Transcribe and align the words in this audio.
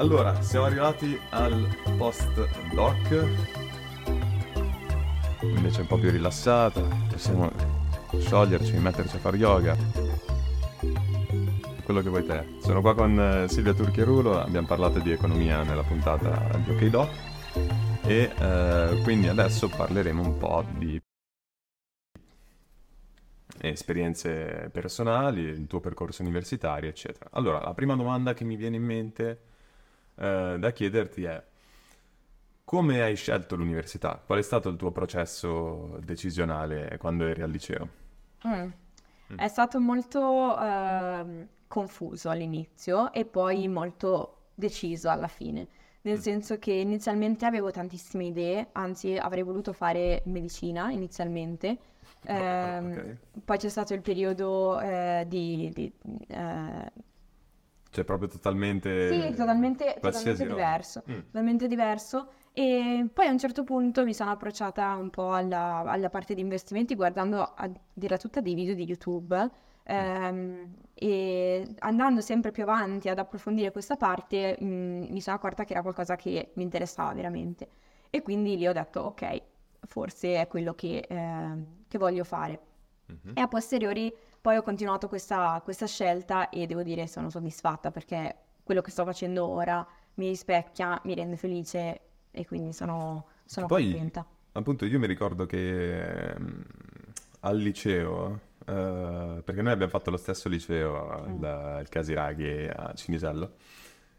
Allora, 0.00 0.40
siamo 0.40 0.64
arrivati 0.64 1.20
al 1.28 1.76
post-doc, 1.98 3.28
invece 5.42 5.82
un 5.82 5.86
po' 5.86 5.98
più 5.98 6.10
rilassata, 6.10 6.80
possiamo 7.10 7.52
scioglierci, 8.18 8.78
metterci 8.78 9.16
a 9.16 9.18
fare 9.18 9.36
yoga, 9.36 9.76
quello 11.84 12.00
che 12.00 12.08
vuoi 12.08 12.24
te. 12.24 12.46
Sono 12.62 12.80
qua 12.80 12.94
con 12.94 13.20
eh, 13.20 13.48
Silvia 13.50 13.74
Turchierulo, 13.74 14.40
abbiamo 14.40 14.66
parlato 14.66 15.00
di 15.00 15.12
economia 15.12 15.64
nella 15.64 15.82
puntata 15.82 16.56
di 16.56 16.70
OK 16.70 16.84
Doc. 16.86 17.10
E 18.06 18.32
eh, 18.34 19.00
quindi 19.02 19.28
adesso 19.28 19.68
parleremo 19.68 20.22
un 20.22 20.38
po' 20.38 20.64
di 20.78 20.98
esperienze 23.60 24.70
personali, 24.72 25.42
il 25.42 25.66
tuo 25.66 25.80
percorso 25.80 26.22
universitario, 26.22 26.88
eccetera. 26.88 27.28
Allora, 27.32 27.60
la 27.60 27.74
prima 27.74 27.96
domanda 27.96 28.32
che 28.32 28.44
mi 28.44 28.56
viene 28.56 28.76
in 28.76 28.84
mente 28.84 29.48
eh, 30.20 30.56
da 30.58 30.70
chiederti 30.72 31.24
è 31.24 31.42
come 32.70 33.02
hai 33.02 33.16
scelto 33.16 33.56
l'università? 33.56 34.22
Qual 34.24 34.38
è 34.38 34.42
stato 34.42 34.68
il 34.68 34.76
tuo 34.76 34.92
processo 34.92 35.98
decisionale 36.04 36.98
quando 36.98 37.26
eri 37.26 37.42
al 37.42 37.50
liceo? 37.50 37.88
Mm. 38.46 38.68
Mm. 39.32 39.38
È 39.38 39.48
stato 39.48 39.80
molto 39.80 40.20
uh, 40.20 41.46
confuso 41.66 42.30
all'inizio 42.30 43.12
e 43.12 43.24
poi 43.24 43.66
molto 43.66 44.50
deciso 44.54 45.10
alla 45.10 45.26
fine. 45.26 45.66
Nel 46.02 46.18
mm. 46.18 46.20
senso 46.20 46.58
che 46.60 46.70
inizialmente 46.70 47.44
avevo 47.44 47.72
tantissime 47.72 48.26
idee, 48.26 48.68
anzi 48.70 49.16
avrei 49.16 49.42
voluto 49.42 49.72
fare 49.72 50.22
medicina 50.26 50.92
inizialmente. 50.92 51.76
Eh, 52.22 52.78
okay. 52.78 53.16
Poi 53.44 53.58
c'è 53.58 53.68
stato 53.68 53.94
il 53.94 54.00
periodo 54.00 54.78
eh, 54.80 55.24
di, 55.26 55.72
di 55.74 55.92
eh, 56.28 56.92
cioè 57.90 58.04
proprio 58.04 58.28
totalmente... 58.28 59.12
Sì, 59.12 59.34
totalmente, 59.34 59.98
totalmente 60.00 60.46
diverso. 60.46 61.02
Mm. 61.10 61.18
Totalmente 61.26 61.66
diverso. 61.66 62.28
E 62.52 63.06
poi 63.12 63.26
a 63.26 63.30
un 63.30 63.38
certo 63.38 63.64
punto 63.64 64.04
mi 64.04 64.14
sono 64.14 64.30
approcciata 64.30 64.94
un 64.94 65.10
po' 65.10 65.32
alla, 65.32 65.82
alla 65.84 66.08
parte 66.08 66.34
di 66.34 66.40
investimenti 66.40 66.94
guardando 66.94 67.42
a 67.42 67.70
dire 67.92 68.18
tutta 68.18 68.40
dei 68.40 68.54
video 68.54 68.74
di 68.74 68.84
YouTube 68.84 69.50
ehm, 69.84 70.74
e 70.94 71.74
andando 71.78 72.20
sempre 72.20 72.50
più 72.50 72.62
avanti 72.62 73.08
ad 73.08 73.18
approfondire 73.18 73.70
questa 73.70 73.96
parte 73.96 74.56
mh, 74.58 74.64
mm, 74.64 75.02
mi 75.10 75.20
sono 75.20 75.36
accorta 75.36 75.64
che 75.64 75.72
era 75.72 75.82
qualcosa 75.82 76.16
che 76.16 76.50
mi 76.54 76.62
interessava 76.62 77.12
veramente 77.12 77.68
e 78.10 78.22
quindi 78.22 78.56
lì 78.56 78.66
ho 78.66 78.72
detto 78.72 79.00
ok, 79.00 79.42
forse 79.86 80.40
è 80.40 80.48
quello 80.48 80.74
che, 80.74 81.06
eh, 81.08 81.64
che 81.86 81.98
voglio 81.98 82.24
fare. 82.24 82.60
Mm-hmm. 83.10 83.36
E 83.36 83.40
a 83.40 83.48
posteriori 83.48 84.12
poi 84.40 84.56
ho 84.56 84.62
continuato 84.62 85.08
questa, 85.08 85.60
questa 85.62 85.86
scelta 85.86 86.48
e 86.48 86.66
devo 86.66 86.82
dire 86.82 87.06
sono 87.06 87.28
soddisfatta 87.28 87.90
perché 87.90 88.36
quello 88.62 88.80
che 88.80 88.90
sto 88.90 89.04
facendo 89.04 89.46
ora 89.46 89.86
mi 90.14 90.28
rispecchia, 90.28 91.00
mi 91.04 91.14
rende 91.14 91.36
felice 91.36 92.00
e 92.30 92.46
quindi 92.46 92.72
sono, 92.72 93.26
sono 93.44 93.66
Poi, 93.66 93.90
contenta. 93.90 94.26
Appunto, 94.52 94.84
io 94.84 94.98
mi 94.98 95.06
ricordo 95.06 95.46
che 95.46 96.34
um, 96.36 96.64
al 97.40 97.58
liceo, 97.58 98.40
uh, 98.58 99.42
perché 99.42 99.62
noi 99.62 99.72
abbiamo 99.72 99.90
fatto 99.90 100.10
lo 100.10 100.16
stesso 100.16 100.48
liceo, 100.48 101.24
mm. 101.26 101.34
il, 101.34 101.78
il 101.82 101.88
Casiraghi 101.88 102.68
a 102.68 102.92
Cinisello, 102.94 103.54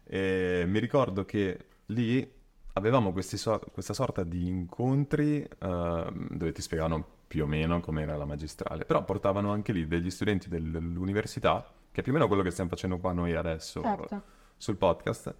e 0.04 0.64
mi 0.66 0.78
ricordo 0.78 1.24
che 1.24 1.66
lì 1.86 2.40
avevamo 2.74 3.14
so- 3.20 3.60
questa 3.72 3.94
sorta 3.94 4.24
di 4.24 4.46
incontri 4.46 5.40
uh, 5.40 6.10
dove 6.10 6.52
ti 6.52 6.62
spiegavano 6.62 7.20
più 7.32 7.44
o 7.44 7.46
meno 7.46 7.80
come 7.80 8.02
era 8.02 8.14
la 8.14 8.26
magistrale, 8.26 8.84
però 8.84 9.04
portavano 9.04 9.52
anche 9.52 9.72
lì 9.72 9.86
degli 9.86 10.10
studenti 10.10 10.50
dell'università, 10.50 11.64
che 11.90 12.00
è 12.00 12.02
più 12.02 12.12
o 12.12 12.14
meno 12.14 12.28
quello 12.28 12.42
che 12.42 12.50
stiamo 12.50 12.68
facendo 12.68 12.98
qua 12.98 13.14
noi 13.14 13.34
adesso 13.34 13.80
certo. 13.80 14.22
sul 14.58 14.76
podcast, 14.76 15.34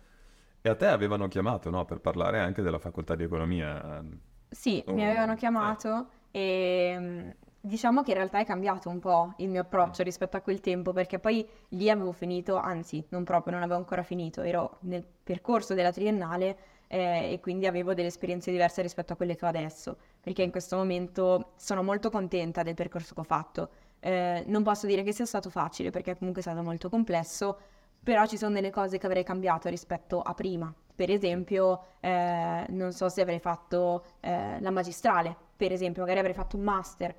e 0.62 0.70
a 0.70 0.74
te 0.74 0.86
avevano 0.86 1.28
chiamato 1.28 1.68
no, 1.68 1.84
per 1.84 2.00
parlare 2.00 2.40
anche 2.40 2.62
della 2.62 2.78
facoltà 2.78 3.14
di 3.14 3.24
economia. 3.24 4.02
Sì, 4.48 4.82
oh, 4.86 4.94
mi 4.94 5.04
avevano 5.04 5.34
chiamato 5.34 6.06
eh. 6.30 6.40
e 6.40 6.96
mm, 6.98 7.28
diciamo 7.60 8.02
che 8.02 8.12
in 8.12 8.16
realtà 8.16 8.38
è 8.38 8.46
cambiato 8.46 8.88
un 8.88 8.98
po' 8.98 9.34
il 9.36 9.50
mio 9.50 9.60
approccio 9.60 10.00
mm. 10.00 10.06
rispetto 10.06 10.38
a 10.38 10.40
quel 10.40 10.60
tempo, 10.60 10.94
perché 10.94 11.18
poi 11.18 11.46
lì 11.68 11.90
avevo 11.90 12.12
finito, 12.12 12.56
anzi 12.56 13.04
non 13.10 13.22
proprio, 13.24 13.52
non 13.52 13.62
avevo 13.64 13.76
ancora 13.76 14.02
finito, 14.02 14.40
ero 14.40 14.78
nel 14.80 15.04
percorso 15.04 15.74
della 15.74 15.92
triennale 15.92 16.56
eh, 16.92 17.32
e 17.32 17.40
quindi 17.40 17.66
avevo 17.66 17.94
delle 17.94 18.08
esperienze 18.08 18.50
diverse 18.50 18.82
rispetto 18.82 19.14
a 19.14 19.16
quelle 19.16 19.34
che 19.34 19.46
ho 19.46 19.48
adesso, 19.48 19.96
perché 20.20 20.42
in 20.42 20.50
questo 20.50 20.76
momento 20.76 21.52
sono 21.56 21.82
molto 21.82 22.10
contenta 22.10 22.62
del 22.62 22.74
percorso 22.74 23.14
che 23.14 23.20
ho 23.20 23.24
fatto. 23.24 23.70
Eh, 23.98 24.44
non 24.46 24.62
posso 24.62 24.86
dire 24.86 25.02
che 25.02 25.12
sia 25.12 25.24
stato 25.24 25.48
facile 25.48 25.88
perché 25.88 26.18
comunque 26.18 26.42
è 26.42 26.44
stato 26.44 26.62
molto 26.62 26.90
complesso, 26.90 27.58
però 28.02 28.26
ci 28.26 28.36
sono 28.36 28.52
delle 28.52 28.68
cose 28.68 28.98
che 28.98 29.06
avrei 29.06 29.24
cambiato 29.24 29.70
rispetto 29.70 30.20
a 30.20 30.34
prima. 30.34 30.72
Per 30.94 31.10
esempio, 31.10 31.80
eh, 32.00 32.66
non 32.68 32.92
so 32.92 33.08
se 33.08 33.22
avrei 33.22 33.38
fatto 33.38 34.04
eh, 34.20 34.60
la 34.60 34.70
magistrale, 34.70 35.34
per 35.56 35.72
esempio, 35.72 36.02
magari 36.02 36.18
avrei 36.18 36.34
fatto 36.34 36.58
un 36.58 36.62
master 36.62 37.14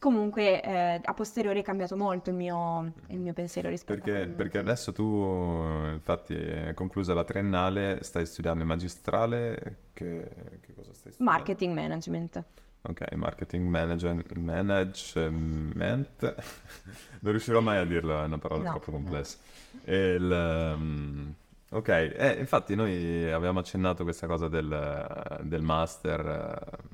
Comunque 0.00 0.62
eh, 0.62 0.98
a 1.04 1.12
posteriori 1.12 1.60
è 1.60 1.62
cambiato 1.62 1.94
molto 1.94 2.30
il 2.30 2.36
mio, 2.36 2.94
il 3.08 3.18
mio 3.18 3.34
pensiero 3.34 3.68
rispetto 3.68 4.00
perché, 4.02 4.22
a... 4.22 4.26
Perché 4.34 4.56
adesso 4.56 4.92
tu, 4.92 5.62
infatti, 5.92 6.34
è 6.34 6.72
conclusa 6.72 7.12
la 7.12 7.22
triennale, 7.22 7.98
stai 8.00 8.24
studiando 8.24 8.60
il 8.62 8.66
magistrale, 8.66 9.76
che, 9.92 10.26
che 10.62 10.72
cosa 10.74 10.94
stai 10.94 11.12
studiando? 11.12 11.24
Marketing 11.24 11.74
Management. 11.74 12.44
Ok, 12.80 13.12
Marketing 13.12 13.68
management, 13.68 14.32
management. 14.36 16.22
non 17.20 17.30
riuscirò 17.32 17.60
mai 17.60 17.76
a 17.76 17.84
dirlo, 17.84 18.22
è 18.22 18.24
una 18.24 18.38
parola 18.38 18.62
no, 18.62 18.70
troppo 18.70 18.92
complessa. 18.92 19.36
No. 19.82 19.92
Il, 19.92 20.74
um, 20.78 21.34
ok, 21.72 21.88
eh, 21.88 22.36
infatti 22.38 22.74
noi 22.74 23.30
avevamo 23.30 23.58
accennato 23.58 24.04
questa 24.04 24.26
cosa 24.26 24.48
del, 24.48 25.40
del 25.42 25.60
master 25.60 26.70
uh, 26.72 26.86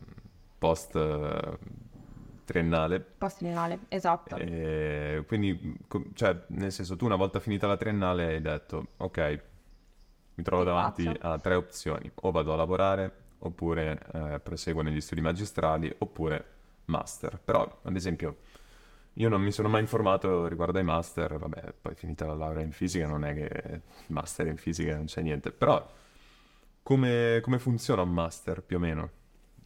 post... 0.59 0.99
Triennale. 2.47 3.01
Post 3.01 3.39
triennale, 3.39 3.81
esatto. 3.89 4.37
E 4.37 5.25
quindi, 5.27 5.77
cioè, 6.15 6.45
nel 6.49 6.71
senso, 6.71 6.95
tu 6.95 7.05
una 7.05 7.17
volta 7.17 7.41
finita 7.41 7.67
la 7.67 7.77
triennale 7.77 8.27
hai 8.27 8.41
detto, 8.41 8.87
ok, 8.99 9.43
mi 10.35 10.45
trovo 10.45 10.63
che 10.63 10.69
davanti 10.69 11.05
faccio? 11.05 11.27
a 11.27 11.39
tre 11.39 11.55
opzioni, 11.57 12.11
o 12.15 12.31
vado 12.31 12.53
a 12.53 12.57
lavorare, 12.57 13.13
oppure 13.41 13.99
eh, 14.13 14.41
proseguo 14.41 14.83
negli 14.83 15.01
studi 15.01 15.21
magistrali, 15.21 15.93
oppure 15.99 16.45
master. 16.85 17.41
Però, 17.45 17.81
ad 17.83 17.97
esempio, 17.97 18.37
io 19.15 19.29
non 19.29 19.43
mi 19.43 19.51
sono 19.51 19.69
mai 19.69 19.81
informato 19.81 20.47
riguardo 20.47 20.79
ai 20.79 20.85
master, 20.85 21.39
vabbè, 21.39 21.75
poi 21.81 21.97
finita 21.97 22.27
la 22.27 22.35
laurea 22.35 22.63
in 22.63 22.71
fisica 22.71 23.09
non 23.09 23.25
è 23.25 23.35
che 23.35 23.81
master 24.09 24.47
in 24.47 24.57
fisica 24.57 24.95
non 24.95 25.07
c'è 25.07 25.21
niente, 25.21 25.51
però 25.51 25.85
come, 26.83 27.41
come 27.43 27.59
funziona 27.59 28.03
un 28.03 28.13
master 28.13 28.63
più 28.63 28.77
o 28.77 28.81
meno? 28.81 29.11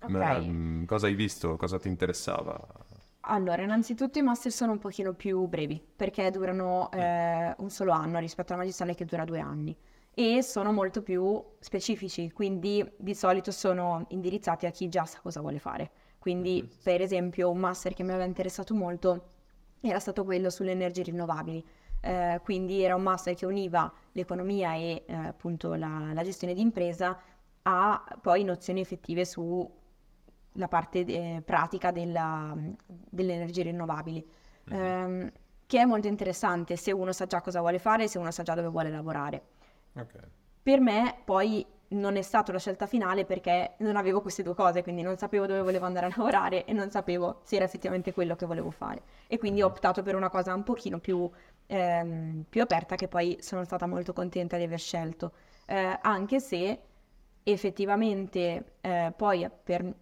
Okay. 0.02 0.48
Mm, 0.48 0.84
cosa 0.84 1.06
hai 1.06 1.14
visto? 1.14 1.56
Cosa 1.56 1.78
ti 1.78 1.88
interessava? 1.88 2.58
Allora, 3.24 3.62
innanzitutto 3.62 4.18
i 4.18 4.22
master 4.22 4.50
sono 4.50 4.72
un 4.72 4.78
pochino 4.78 5.12
più 5.12 5.46
brevi, 5.46 5.82
perché 5.94 6.30
durano 6.30 6.90
eh, 6.90 7.54
un 7.58 7.70
solo 7.70 7.92
anno 7.92 8.18
rispetto 8.18 8.52
alla 8.52 8.62
magistrale 8.62 8.94
che 8.94 9.04
dura 9.04 9.24
due 9.24 9.40
anni 9.40 9.76
e 10.12 10.42
sono 10.42 10.72
molto 10.72 11.02
più 11.02 11.42
specifici, 11.60 12.30
quindi 12.32 12.84
di 12.96 13.14
solito 13.14 13.52
sono 13.52 14.04
indirizzati 14.08 14.66
a 14.66 14.70
chi 14.70 14.88
già 14.88 15.04
sa 15.04 15.20
cosa 15.20 15.40
vuole 15.40 15.58
fare. 15.58 15.90
Quindi, 16.18 16.62
mm-hmm. 16.62 16.82
per 16.82 17.00
esempio, 17.00 17.50
un 17.50 17.58
master 17.58 17.94
che 17.94 18.02
mi 18.02 18.10
aveva 18.10 18.24
interessato 18.24 18.74
molto 18.74 19.28
era 19.80 19.98
stato 19.98 20.24
quello 20.24 20.50
sulle 20.50 20.72
energie 20.72 21.02
rinnovabili. 21.02 21.64
Eh, 22.02 22.40
quindi 22.42 22.82
era 22.82 22.94
un 22.94 23.02
master 23.02 23.34
che 23.34 23.46
univa 23.46 23.92
l'economia 24.12 24.74
e 24.74 25.04
eh, 25.06 25.14
appunto 25.14 25.74
la, 25.74 26.10
la 26.12 26.22
gestione 26.22 26.54
di 26.54 26.62
impresa 26.62 27.18
a 27.62 28.18
poi 28.20 28.42
nozioni 28.42 28.80
effettive 28.80 29.24
su 29.26 29.78
la 30.52 30.68
parte 30.68 31.04
eh, 31.04 31.42
pratica 31.44 31.90
della, 31.90 32.56
delle 32.86 33.34
energie 33.34 33.62
rinnovabili, 33.62 34.26
mm-hmm. 34.72 34.82
ehm, 34.82 35.32
che 35.66 35.78
è 35.80 35.84
molto 35.84 36.08
interessante 36.08 36.76
se 36.76 36.90
uno 36.92 37.12
sa 37.12 37.26
già 37.26 37.40
cosa 37.40 37.60
vuole 37.60 37.78
fare, 37.78 38.08
se 38.08 38.18
uno 38.18 38.30
sa 38.30 38.42
già 38.42 38.54
dove 38.54 38.68
vuole 38.68 38.90
lavorare. 38.90 39.42
Okay. 39.92 40.20
Per 40.62 40.80
me 40.80 41.16
poi 41.24 41.64
non 41.90 42.16
è 42.16 42.22
stata 42.22 42.52
la 42.52 42.58
scelta 42.58 42.86
finale 42.86 43.24
perché 43.24 43.74
non 43.78 43.96
avevo 43.96 44.20
queste 44.20 44.42
due 44.42 44.54
cose, 44.54 44.82
quindi 44.82 45.02
non 45.02 45.16
sapevo 45.16 45.46
dove 45.46 45.60
volevo 45.60 45.86
andare 45.86 46.06
a 46.06 46.10
lavorare 46.14 46.64
e 46.64 46.72
non 46.72 46.90
sapevo 46.90 47.40
se 47.42 47.56
era 47.56 47.64
effettivamente 47.64 48.12
quello 48.12 48.36
che 48.36 48.46
volevo 48.46 48.70
fare. 48.70 49.02
E 49.26 49.38
quindi 49.38 49.62
ho 49.62 49.66
mm-hmm. 49.66 49.74
optato 49.74 50.02
per 50.02 50.14
una 50.14 50.28
cosa 50.28 50.54
un 50.54 50.62
pochino 50.62 50.98
più, 50.98 51.28
ehm, 51.66 52.44
più 52.48 52.62
aperta 52.62 52.96
che 52.96 53.08
poi 53.08 53.38
sono 53.40 53.64
stata 53.64 53.86
molto 53.86 54.12
contenta 54.12 54.56
di 54.56 54.64
aver 54.64 54.78
scelto, 54.78 55.32
eh, 55.66 55.98
anche 56.02 56.40
se 56.40 56.80
effettivamente 57.42 58.74
eh, 58.80 59.12
poi 59.16 59.48
per 59.62 59.94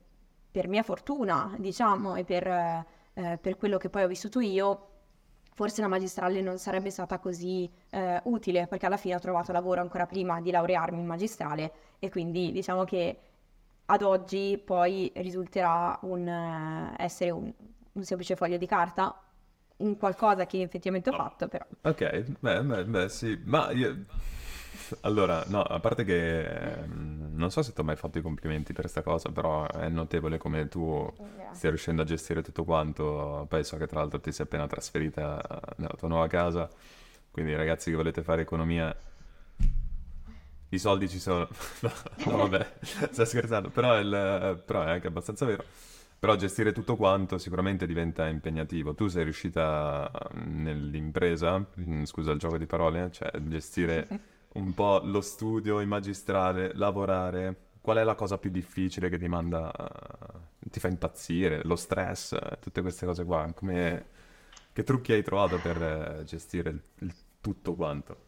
per 0.50 0.68
mia 0.68 0.82
fortuna, 0.82 1.54
diciamo, 1.58 2.14
e 2.16 2.24
per, 2.24 2.46
eh, 2.46 3.38
per, 3.40 3.56
quello 3.56 3.76
che 3.76 3.88
poi 3.88 4.04
ho 4.04 4.08
vissuto 4.08 4.40
io, 4.40 4.86
forse 5.52 5.80
la 5.80 5.88
magistrale 5.88 6.40
non 6.40 6.58
sarebbe 6.58 6.90
stata 6.90 7.18
così 7.18 7.70
eh, 7.90 8.20
utile, 8.24 8.66
perché 8.66 8.86
alla 8.86 8.96
fine 8.96 9.14
ho 9.16 9.20
trovato 9.20 9.52
lavoro 9.52 9.80
ancora 9.80 10.06
prima 10.06 10.40
di 10.40 10.50
laurearmi 10.50 11.00
in 11.00 11.06
magistrale 11.06 11.72
e 11.98 12.10
quindi 12.10 12.52
diciamo 12.52 12.84
che 12.84 13.18
ad 13.86 14.02
oggi 14.02 14.60
poi 14.62 15.10
risulterà 15.16 15.98
un, 16.02 16.26
uh, 16.26 16.94
essere 17.02 17.30
un, 17.30 17.50
un, 17.92 18.04
semplice 18.04 18.36
foglio 18.36 18.58
di 18.58 18.66
carta, 18.66 19.18
un 19.78 19.96
qualcosa 19.96 20.44
che 20.46 20.60
effettivamente 20.60 21.08
ho 21.08 21.14
fatto 21.14 21.48
però. 21.48 21.64
Ok, 21.82 22.24
beh, 22.38 22.62
beh, 22.62 22.84
beh 22.84 23.08
sì, 23.08 23.40
ma 23.44 23.70
io 23.70 24.04
allora, 25.02 25.44
no, 25.48 25.62
a 25.62 25.80
parte 25.80 26.04
che 26.04 26.44
ehm, 26.44 27.27
non 27.38 27.50
so 27.50 27.62
se 27.62 27.72
ti 27.72 27.80
ho 27.80 27.84
mai 27.84 27.96
fatto 27.96 28.18
i 28.18 28.22
complimenti 28.22 28.72
per 28.72 28.82
questa 28.82 29.02
cosa, 29.02 29.30
però 29.30 29.66
è 29.66 29.88
notevole 29.88 30.38
come 30.38 30.68
tu 30.68 31.10
stia 31.52 31.70
riuscendo 31.70 32.02
a 32.02 32.04
gestire 32.04 32.42
tutto 32.42 32.64
quanto. 32.64 33.46
Poi 33.48 33.64
so 33.64 33.76
che 33.76 33.86
tra 33.86 34.00
l'altro 34.00 34.20
ti 34.20 34.30
sei 34.32 34.44
appena 34.46 34.66
trasferita 34.66 35.42
nella 35.76 35.94
tua 35.96 36.08
nuova 36.08 36.26
casa, 36.26 36.68
quindi 37.30 37.54
ragazzi 37.54 37.90
che 37.90 37.96
volete 37.96 38.22
fare 38.22 38.42
economia, 38.42 38.94
i 40.70 40.78
soldi 40.78 41.08
ci 41.08 41.18
sono. 41.18 41.48
No, 41.80 41.90
no, 42.30 42.36
vabbè, 42.48 42.72
sto 43.10 43.24
scherzando, 43.24 43.70
però 43.70 43.94
è, 43.94 44.00
il- 44.00 44.62
però 44.64 44.82
è 44.82 44.90
anche 44.90 45.06
abbastanza 45.06 45.46
vero. 45.46 45.64
Però 46.18 46.34
gestire 46.34 46.72
tutto 46.72 46.96
quanto 46.96 47.38
sicuramente 47.38 47.86
diventa 47.86 48.26
impegnativo. 48.26 48.92
Tu 48.94 49.06
sei 49.06 49.22
riuscita 49.22 50.10
mm, 50.36 50.62
nell'impresa, 50.64 51.64
mm, 51.80 52.02
scusa 52.04 52.32
il 52.32 52.38
gioco 52.40 52.58
di 52.58 52.66
parole, 52.66 53.10
cioè 53.12 53.30
gestire 53.42 54.08
un 54.54 54.74
po' 54.74 55.00
lo 55.04 55.20
studio, 55.20 55.80
il 55.80 55.86
magistrale, 55.86 56.74
lavorare. 56.74 57.66
Qual 57.80 57.96
è 57.96 58.04
la 58.04 58.14
cosa 58.14 58.38
più 58.38 58.50
difficile 58.50 59.08
che 59.08 59.18
ti 59.18 59.28
manda, 59.28 59.72
eh, 59.72 60.68
ti 60.70 60.80
fa 60.80 60.88
impazzire? 60.88 61.62
Lo 61.64 61.76
stress, 61.76 62.36
tutte 62.60 62.80
queste 62.82 63.06
cose 63.06 63.24
qua. 63.24 63.50
Come, 63.54 64.06
che 64.72 64.82
trucchi 64.82 65.12
hai 65.12 65.22
trovato 65.22 65.58
per 65.58 65.82
eh, 65.82 66.24
gestire 66.24 66.70
il, 66.70 66.82
il 66.98 67.14
tutto 67.40 67.74
quanto? 67.74 68.26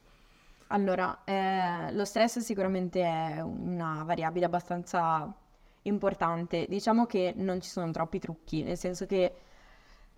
Allora, 0.69 1.25
eh, 1.25 1.93
lo 1.93 2.05
stress 2.05 2.38
sicuramente 2.38 3.02
è 3.02 3.40
una 3.40 4.05
variabile 4.05 4.46
abbastanza 4.46 5.32
importante. 5.82 6.66
Diciamo 6.69 7.06
che 7.06 7.32
non 7.37 7.61
ci 7.61 7.69
sono 7.69 7.90
troppi 7.90 8.19
trucchi, 8.19 8.62
nel 8.62 8.76
senso 8.76 9.06
che 9.06 9.34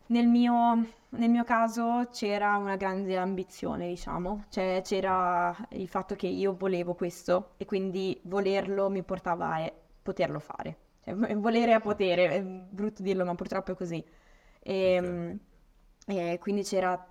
nel 0.06 0.26
mio, 0.26 0.74
nel 1.10 1.30
mio 1.30 1.44
caso 1.44 2.08
c'era 2.10 2.56
una 2.56 2.76
grande 2.76 3.16
ambizione, 3.16 3.88
diciamo, 3.88 4.44
cioè 4.48 4.80
c'era 4.84 5.56
il 5.70 5.88
fatto 5.88 6.14
che 6.14 6.26
io 6.26 6.54
volevo 6.56 6.94
questo 6.94 7.54
e 7.56 7.64
quindi 7.64 8.20
volerlo 8.24 8.90
mi 8.90 9.02
portava 9.02 9.54
a 9.54 9.72
poterlo 10.02 10.38
fare. 10.38 10.76
Cioè, 11.04 11.14
volere 11.36 11.72
a 11.74 11.80
potere, 11.80 12.28
è 12.30 12.42
brutto 12.42 13.02
dirlo, 13.02 13.24
ma 13.24 13.34
purtroppo 13.34 13.72
è 13.72 13.74
così. 13.74 14.04
E, 14.60 15.38
e 16.06 16.38
quindi 16.40 16.62
c'era 16.62 17.04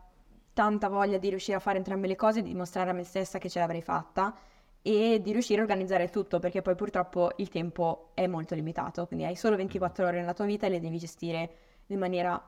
tanta 0.54 0.90
voglia 0.90 1.18
di 1.18 1.30
riuscire 1.30 1.58
a 1.58 1.60
fare 1.60 1.78
entrambe 1.78 2.08
le 2.08 2.16
cose, 2.16 2.42
di 2.42 2.50
dimostrare 2.50 2.90
a 2.90 2.94
me 2.94 3.04
stessa 3.04 3.38
che 3.40 3.50
ce 3.50 3.60
l'avrei 3.60 3.82
fatta 3.82 4.36
e 4.82 5.20
di 5.22 5.32
riuscire 5.32 5.60
a 5.60 5.64
organizzare 5.64 6.10
tutto, 6.10 6.40
perché 6.40 6.62
poi 6.62 6.76
purtroppo 6.76 7.32
il 7.38 7.50
tempo 7.50 8.12
è 8.14 8.28
molto 8.28 8.56
limitato, 8.56 9.06
quindi 9.08 9.26
hai 9.26 9.36
solo 9.36 9.56
Mm. 9.56 9.58
24 9.58 10.06
ore 10.06 10.20
nella 10.20 10.34
tua 10.34 10.46
vita 10.46 10.66
e 10.66 10.70
le 10.70 10.80
devi 10.80 10.98
gestire 10.98 11.52
in 11.88 12.00
maniera 12.00 12.42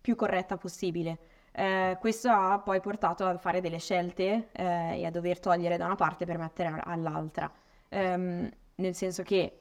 più 0.00 0.14
corretta 0.16 0.56
possibile. 0.56 1.18
Eh, 1.52 1.96
questo 2.00 2.30
ha 2.30 2.58
poi 2.60 2.80
portato 2.80 3.26
a 3.26 3.36
fare 3.38 3.60
delle 3.60 3.78
scelte 3.78 4.48
eh, 4.52 5.00
e 5.00 5.04
a 5.04 5.10
dover 5.10 5.40
togliere 5.40 5.76
da 5.76 5.86
una 5.86 5.96
parte 5.96 6.24
per 6.24 6.38
mettere 6.38 6.80
all'altra, 6.84 7.50
Ehm, 7.90 8.48
nel 8.76 8.94
senso 8.94 9.22
che 9.22 9.58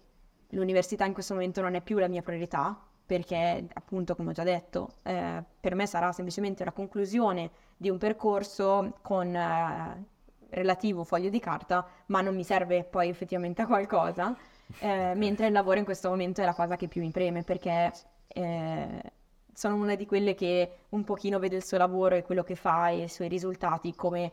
l'università 0.49 1.05
in 1.05 1.13
questo 1.13 1.33
momento 1.33 1.61
non 1.61 1.75
è 1.75 1.81
più 1.81 1.97
la 1.97 2.07
mia 2.07 2.21
priorità, 2.21 2.79
perché 3.05 3.67
appunto, 3.73 4.15
come 4.15 4.29
ho 4.29 4.33
già 4.33 4.43
detto, 4.43 4.89
eh, 5.03 5.43
per 5.59 5.75
me 5.75 5.85
sarà 5.87 6.11
semplicemente 6.11 6.63
la 6.63 6.71
conclusione 6.71 7.49
di 7.75 7.89
un 7.89 7.97
percorso 7.97 8.97
con 9.01 9.35
eh, 9.35 10.05
relativo 10.49 11.03
foglio 11.03 11.29
di 11.29 11.39
carta, 11.39 11.85
ma 12.07 12.21
non 12.21 12.35
mi 12.35 12.43
serve 12.43 12.83
poi 12.83 13.09
effettivamente 13.09 13.63
a 13.63 13.67
qualcosa, 13.67 14.35
eh, 14.79 15.13
mentre 15.15 15.47
il 15.47 15.53
lavoro 15.53 15.79
in 15.79 15.85
questo 15.85 16.09
momento 16.09 16.41
è 16.41 16.45
la 16.45 16.53
cosa 16.53 16.75
che 16.75 16.87
più 16.87 17.01
mi 17.01 17.11
preme, 17.11 17.43
perché 17.43 17.91
eh, 18.27 19.01
sono 19.53 19.75
una 19.75 19.95
di 19.95 20.05
quelle 20.05 20.33
che 20.35 20.71
un 20.89 21.03
pochino 21.03 21.39
vede 21.39 21.57
il 21.57 21.63
suo 21.65 21.77
lavoro 21.77 22.15
e 22.15 22.23
quello 22.23 22.43
che 22.43 22.55
fa 22.55 22.89
e 22.89 23.03
i 23.03 23.09
suoi 23.09 23.27
risultati 23.27 23.93
come 23.95 24.31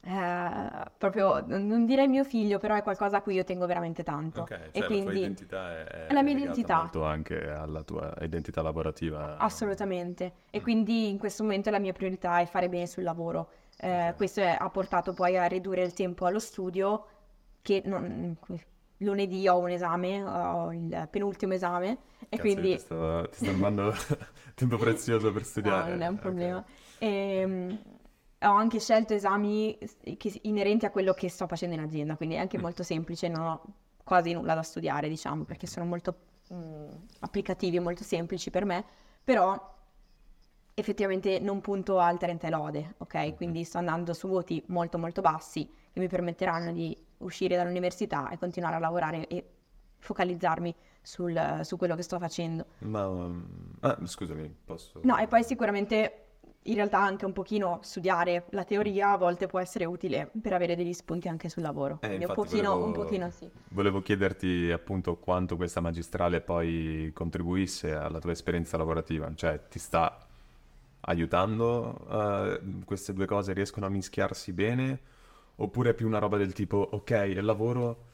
eh, 0.00 0.90
proprio, 0.98 1.44
non 1.46 1.86
direi 1.86 2.08
mio 2.08 2.24
figlio, 2.24 2.58
però 2.58 2.74
è 2.74 2.82
qualcosa 2.82 3.18
a 3.18 3.22
cui 3.22 3.34
io 3.34 3.44
tengo 3.44 3.66
veramente 3.66 4.02
tanto. 4.02 4.42
Ok, 4.42 4.68
E 4.70 4.82
cioè 4.82 4.88
la 4.90 4.98
tua 4.98 5.12
quindi 5.12 5.18
identità 5.18 5.70
è, 5.86 6.06
è 6.08 6.12
la 6.12 6.22
mia 6.22 6.34
identità. 6.34 6.76
molto 6.76 7.04
anche 7.04 7.48
alla 7.48 7.82
tua 7.82 8.12
identità 8.20 8.62
lavorativa. 8.62 9.38
Assolutamente. 9.38 10.32
E 10.50 10.60
Mm, 10.60 10.62
quindi 10.62 11.08
in 11.08 11.18
questo 11.18 11.42
momento 11.42 11.70
la 11.70 11.78
mia 11.78 11.92
priorità 11.92 12.38
è 12.40 12.46
fare 12.46 12.68
bene 12.68 12.86
sul 12.86 13.02
lavoro. 13.02 13.50
Eh, 13.76 14.14
questo 14.16 14.40
è- 14.40 14.56
ha 14.58 14.70
portato 14.70 15.12
poi 15.12 15.36
a 15.36 15.46
ridurre 15.46 15.82
il 15.82 15.92
tempo 15.92 16.26
allo 16.26 16.38
studio, 16.38 17.06
che 17.62 17.82
non- 17.84 18.36
lunedì 18.98 19.46
ho 19.48 19.58
un 19.58 19.70
esame, 19.70 20.22
ho 20.22 20.72
il 20.72 21.08
penultimo 21.10 21.54
esame, 21.54 21.98
e 22.28 22.38
Cazzo, 22.38 22.60
io 22.60 22.68
ti 22.68 22.76
quindi 22.76 22.78
sto, 22.78 23.28
ti 23.30 23.38
sto 23.38 23.52
rubando 23.52 23.92
tempo 24.54 24.76
prezioso 24.76 25.32
per 25.32 25.44
no, 25.62 25.86
non 25.86 26.02
è 26.02 26.06
studiare. 26.06 26.06
un 26.06 26.18
problema. 26.18 26.64
Ehm, 26.98 27.78
ho 28.40 28.50
anche 28.52 28.78
scelto 28.80 29.14
esami 29.14 29.78
che- 30.16 30.38
inerenti 30.42 30.84
a 30.84 30.90
quello 30.90 31.14
che 31.14 31.28
sto 31.30 31.46
facendo 31.46 31.74
in 31.74 31.80
azienda, 31.82 32.16
quindi 32.16 32.34
è 32.34 32.38
anche 32.38 32.58
Mm, 32.58 32.64
molto 32.64 32.82
semplice, 32.82 33.28
non 33.28 33.40
ho 33.46 33.62
quasi 34.04 34.32
nulla 34.32 34.54
da 34.54 34.62
studiare, 34.62 35.08
diciamo, 35.08 35.44
perché 35.44 35.66
sono 35.66 35.86
molto 35.86 36.14
mm, 36.52 36.88
applicativi 37.20 37.76
e 37.76 37.80
molto 37.80 38.04
semplici 38.04 38.50
per 38.50 38.64
me, 38.64 38.84
però 39.24 39.72
effettivamente 40.74 41.38
non 41.38 41.60
punto 41.60 41.98
al 41.98 42.18
30 42.18 42.46
e 42.46 42.50
lode, 42.50 42.94
ok? 42.98 43.36
Quindi 43.36 43.64
sto 43.64 43.78
andando 43.78 44.12
su 44.12 44.28
voti 44.28 44.62
molto 44.66 44.98
molto 44.98 45.20
bassi 45.20 45.68
che 45.92 46.00
mi 46.00 46.08
permetteranno 46.08 46.72
di 46.72 46.96
uscire 47.18 47.56
dall'università 47.56 48.28
e 48.30 48.38
continuare 48.38 48.76
a 48.76 48.78
lavorare 48.80 49.26
e 49.28 49.48
focalizzarmi 49.98 50.74
sul- 51.00 51.60
su 51.62 51.76
quello 51.76 51.94
che 51.94 52.02
sto 52.02 52.18
facendo. 52.18 52.66
Ma, 52.80 53.06
um, 53.06 53.46
ah, 53.80 53.98
scusami, 54.04 54.54
posso... 54.64 55.00
No, 55.04 55.16
e 55.16 55.26
poi 55.28 55.44
sicuramente 55.44 56.24
in 56.64 56.74
realtà 56.74 56.98
anche 56.98 57.24
un 57.24 57.32
pochino 57.32 57.78
studiare 57.82 58.46
la 58.50 58.64
teoria 58.64 59.10
a 59.10 59.16
volte 59.18 59.46
può 59.46 59.60
essere 59.60 59.84
utile 59.84 60.30
per 60.40 60.54
avere 60.54 60.76
degli 60.76 60.92
spunti 60.92 61.28
anche 61.28 61.48
sul 61.48 61.62
lavoro. 61.62 61.98
Eh, 62.00 62.16
un 62.16 62.32
pochino, 62.34 62.74
un 62.74 62.80
volevo, 62.80 63.02
pochino 63.02 63.30
sì. 63.30 63.48
volevo 63.68 64.00
chiederti 64.00 64.70
appunto 64.72 65.16
quanto 65.16 65.56
questa 65.56 65.80
magistrale 65.80 66.40
poi 66.40 67.10
contribuisse 67.12 67.92
alla 67.92 68.18
tua 68.18 68.32
esperienza 68.32 68.76
lavorativa, 68.76 69.30
cioè 69.34 69.60
ti 69.68 69.78
sta 69.78 70.18
aiutando, 71.06 72.06
eh, 72.10 72.60
queste 72.84 73.12
due 73.12 73.26
cose 73.26 73.52
riescono 73.52 73.86
a 73.86 73.88
mischiarsi 73.88 74.52
bene, 74.52 74.98
oppure 75.56 75.90
è 75.90 75.94
più 75.94 76.06
una 76.06 76.18
roba 76.18 76.36
del 76.36 76.52
tipo, 76.52 76.88
ok, 76.92 77.10
al 77.12 77.44
lavoro 77.44 78.04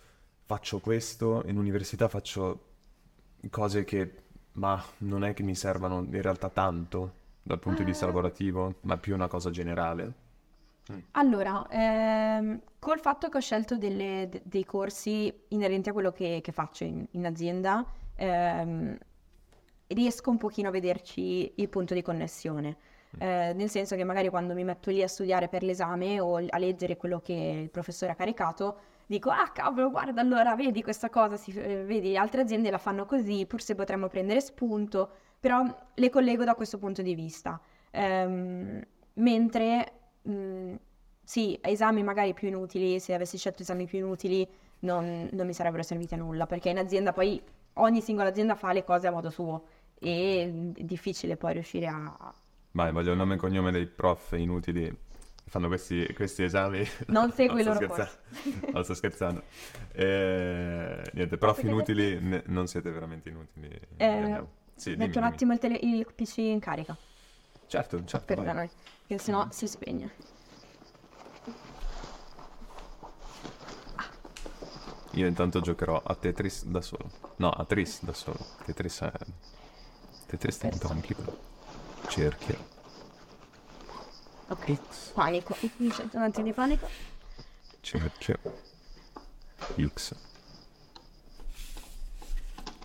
faccio 0.45 0.81
questo, 0.81 1.43
in 1.47 1.57
università 1.59 2.09
faccio 2.09 2.65
cose 3.51 3.85
che, 3.85 4.15
ma 4.53 4.83
non 4.99 5.25
è 5.25 5.35
che 5.35 5.43
mi 5.43 5.55
servano 5.55 6.01
in 6.03 6.23
realtà 6.23 6.49
tanto 6.51 7.13
dal 7.43 7.59
punto 7.59 7.83
di 7.83 7.91
vista 7.91 8.05
Eh, 8.05 8.09
lavorativo, 8.09 8.77
ma 8.83 8.97
più 8.99 9.15
una 9.15 9.29
cosa 9.29 9.51
generale. 9.51 10.13
Mm. 10.93 10.99
Allora, 11.13 11.67
ehm, 11.69 12.61
col 12.79 13.01
fatto 13.01 13.29
che 13.29 13.37
ho 13.39 13.41
scelto 13.41 13.77
delle- 13.79 14.29
de- 14.29 14.43
dei 14.45 14.65
corsi 14.65 15.33
inerenti 15.49 15.89
a 15.89 15.93
quello 15.93 16.13
che, 16.13 16.41
che 16.43 16.53
faccio 16.53 16.85
in, 16.85 17.07
in 17.13 17.27
azienda, 17.27 17.85
ehm, 18.17 18.99
riesco 19.91 20.31
un 20.31 20.39
pochino 20.39 20.69
a 20.69 20.71
vederci 20.73 21.53
il 21.57 21.69
punto 21.69 21.95
di 21.95 22.03
connessione. 22.03 22.77
Mm. 23.17 23.21
Eh, 23.21 23.53
nel 23.55 23.69
senso 23.69 23.97
che 23.97 24.05
magari 24.05 24.29
quando 24.29 24.55
mi 24.55 24.65
metto 24.65 24.91
lì 24.91 25.03
a 25.03 25.09
studiare 25.09 25.49
per 25.49 25.63
l'esame 25.63 26.21
o 26.21 26.37
a 26.37 26.59
leggere 26.59 26.97
quello 26.97 27.21
che 27.21 27.33
il 27.33 27.71
professore 27.71 28.13
ha 28.13 28.15
caricato, 28.15 28.79
dico, 29.07 29.31
ah 29.31 29.51
cavolo, 29.51 29.91
guarda, 29.91 30.21
allora 30.21 30.55
vedi 30.55 30.83
questa 30.83 31.11
cosa, 31.11 31.37
si- 31.37 31.53
eh, 31.53 31.83
vedi, 31.85 32.17
altre 32.17 32.43
aziende 32.43 32.71
la 32.71 32.79
fanno 32.79 33.07
così, 33.07 33.45
forse 33.49 33.75
potremmo 33.75 34.07
prendere 34.09 34.41
spunto, 34.41 35.11
però 35.41 35.65
le 35.95 36.11
collego 36.11 36.45
da 36.45 36.55
questo 36.55 36.79
punto 36.79 37.03
di 37.03 37.15
vista. 37.15 37.61
Ehm, 37.91 38.81
mentre, 39.15 39.93
mh, 40.23 40.75
sì, 41.25 41.59
esami 41.61 42.03
magari 42.05 42.35
più 42.35 42.49
inutili, 42.49 43.01
se 43.01 43.15
avessi 43.15 43.37
scelto 43.37 43.63
esami 43.63 43.87
più 43.87 43.99
inutili 43.99 44.49
non, 44.81 45.29
non 45.33 45.47
mi 45.47 45.53
sarebbero 45.53 45.83
serviti 45.83 46.15
a 46.15 46.17
nulla, 46.19 46.47
perché 46.47 46.69
in 46.71 46.79
azienda 46.79 47.13
poi 47.13 47.43
ogni 47.75 48.01
singola 48.01 48.29
azienda 48.29 48.55
fa 48.55 48.73
le 48.73 48.85
cose 48.85 49.07
a 49.09 49.11
modo 49.11 49.31
suo 49.31 49.65
e 50.01 50.75
è 50.77 50.83
difficile 50.83 51.37
poi 51.37 51.53
riuscire 51.55 51.87
a... 51.87 52.35
Vai, 52.73 52.93
voglio 52.93 53.13
il 53.13 53.17
nome 53.19 53.35
e 53.35 53.39
cognome 53.39 53.71
dei 53.71 53.87
prof 53.87 54.33
inutili 54.37 54.85
che 54.85 55.51
fanno 55.51 55.69
questi, 55.69 56.11
questi 56.15 56.43
esami. 56.43 56.83
Non 57.07 57.27
No, 57.29 57.33
segui 57.33 57.61
i 57.61 57.63
sto 57.63 57.73
loro 57.75 57.87
corsi. 57.87 58.17
No, 58.73 58.83
sto 58.83 58.95
scherzando. 58.95 59.43
Eh, 59.93 61.03
niente, 61.13 61.37
prof 61.37 61.63
inutili, 61.63 62.19
ne- 62.21 62.43
non 62.47 62.67
siete 62.67 62.91
veramente 62.91 63.29
inutili. 63.29 63.69
li 63.69 63.79
Eh. 63.99 64.45
Sì, 64.75 64.97
dimmi, 64.97 65.15
un 65.17 65.25
attimo 65.25 65.53
il, 65.53 65.59
tele- 65.59 65.79
il 65.83 66.07
PC 66.15 66.39
in 66.39 66.59
carica, 66.59 66.97
Certo, 67.67 68.03
certo, 68.05 68.35
vai. 68.35 68.45
perdonami, 68.45 68.71
che 69.07 69.19
sennò 69.19 69.45
Mhm. 69.45 69.51
si 69.51 69.67
spegne. 69.67 70.11
Io 75.15 75.27
intanto 75.27 75.61
giocherò 75.61 76.01
a 76.03 76.15
Tetris 76.15 76.65
da 76.67 76.81
solo. 76.81 77.11
No, 77.37 77.51
a 77.51 77.65
Tris 77.65 78.03
da 78.05 78.13
solo. 78.13 78.39
Tetris 78.65 79.01
è... 79.01 79.13
Tetris 80.31 80.59
è 80.59 80.65
un 80.67 80.71
Aspetta. 80.73 80.87
complicato. 80.93 81.39
Cerchio. 82.09 82.69
Ok, 84.49 84.79
X. 84.89 85.11
panico, 85.13 85.57
mi 85.79 85.91
sento 85.91 86.17
un 86.19 86.23
attimo 86.23 86.45
di 86.45 86.53
panico. 86.53 86.89
Cerchio. 87.81 88.39
X. 89.77 90.15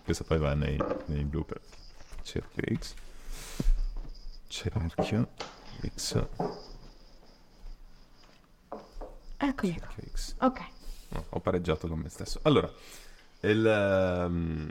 Questo 0.04 0.24
poi 0.24 0.38
va 0.40 0.54
nei, 0.56 0.78
nei 1.06 1.24
blooper. 1.24 1.62
Cerchio 2.24 2.78
X. 2.78 2.94
Cerchio 4.48 5.30
X. 5.96 6.16
Ecco, 9.38 9.68
Eccomi 9.68 9.80
qua. 9.80 9.88
QX. 9.96 10.36
Ok. 10.40 10.62
No, 11.10 11.26
ho 11.30 11.40
pareggiato 11.40 11.88
con 11.88 12.00
me 12.00 12.10
stesso. 12.10 12.40
Allora, 12.44 12.72
il, 13.42 13.66
ehm, 13.66 14.70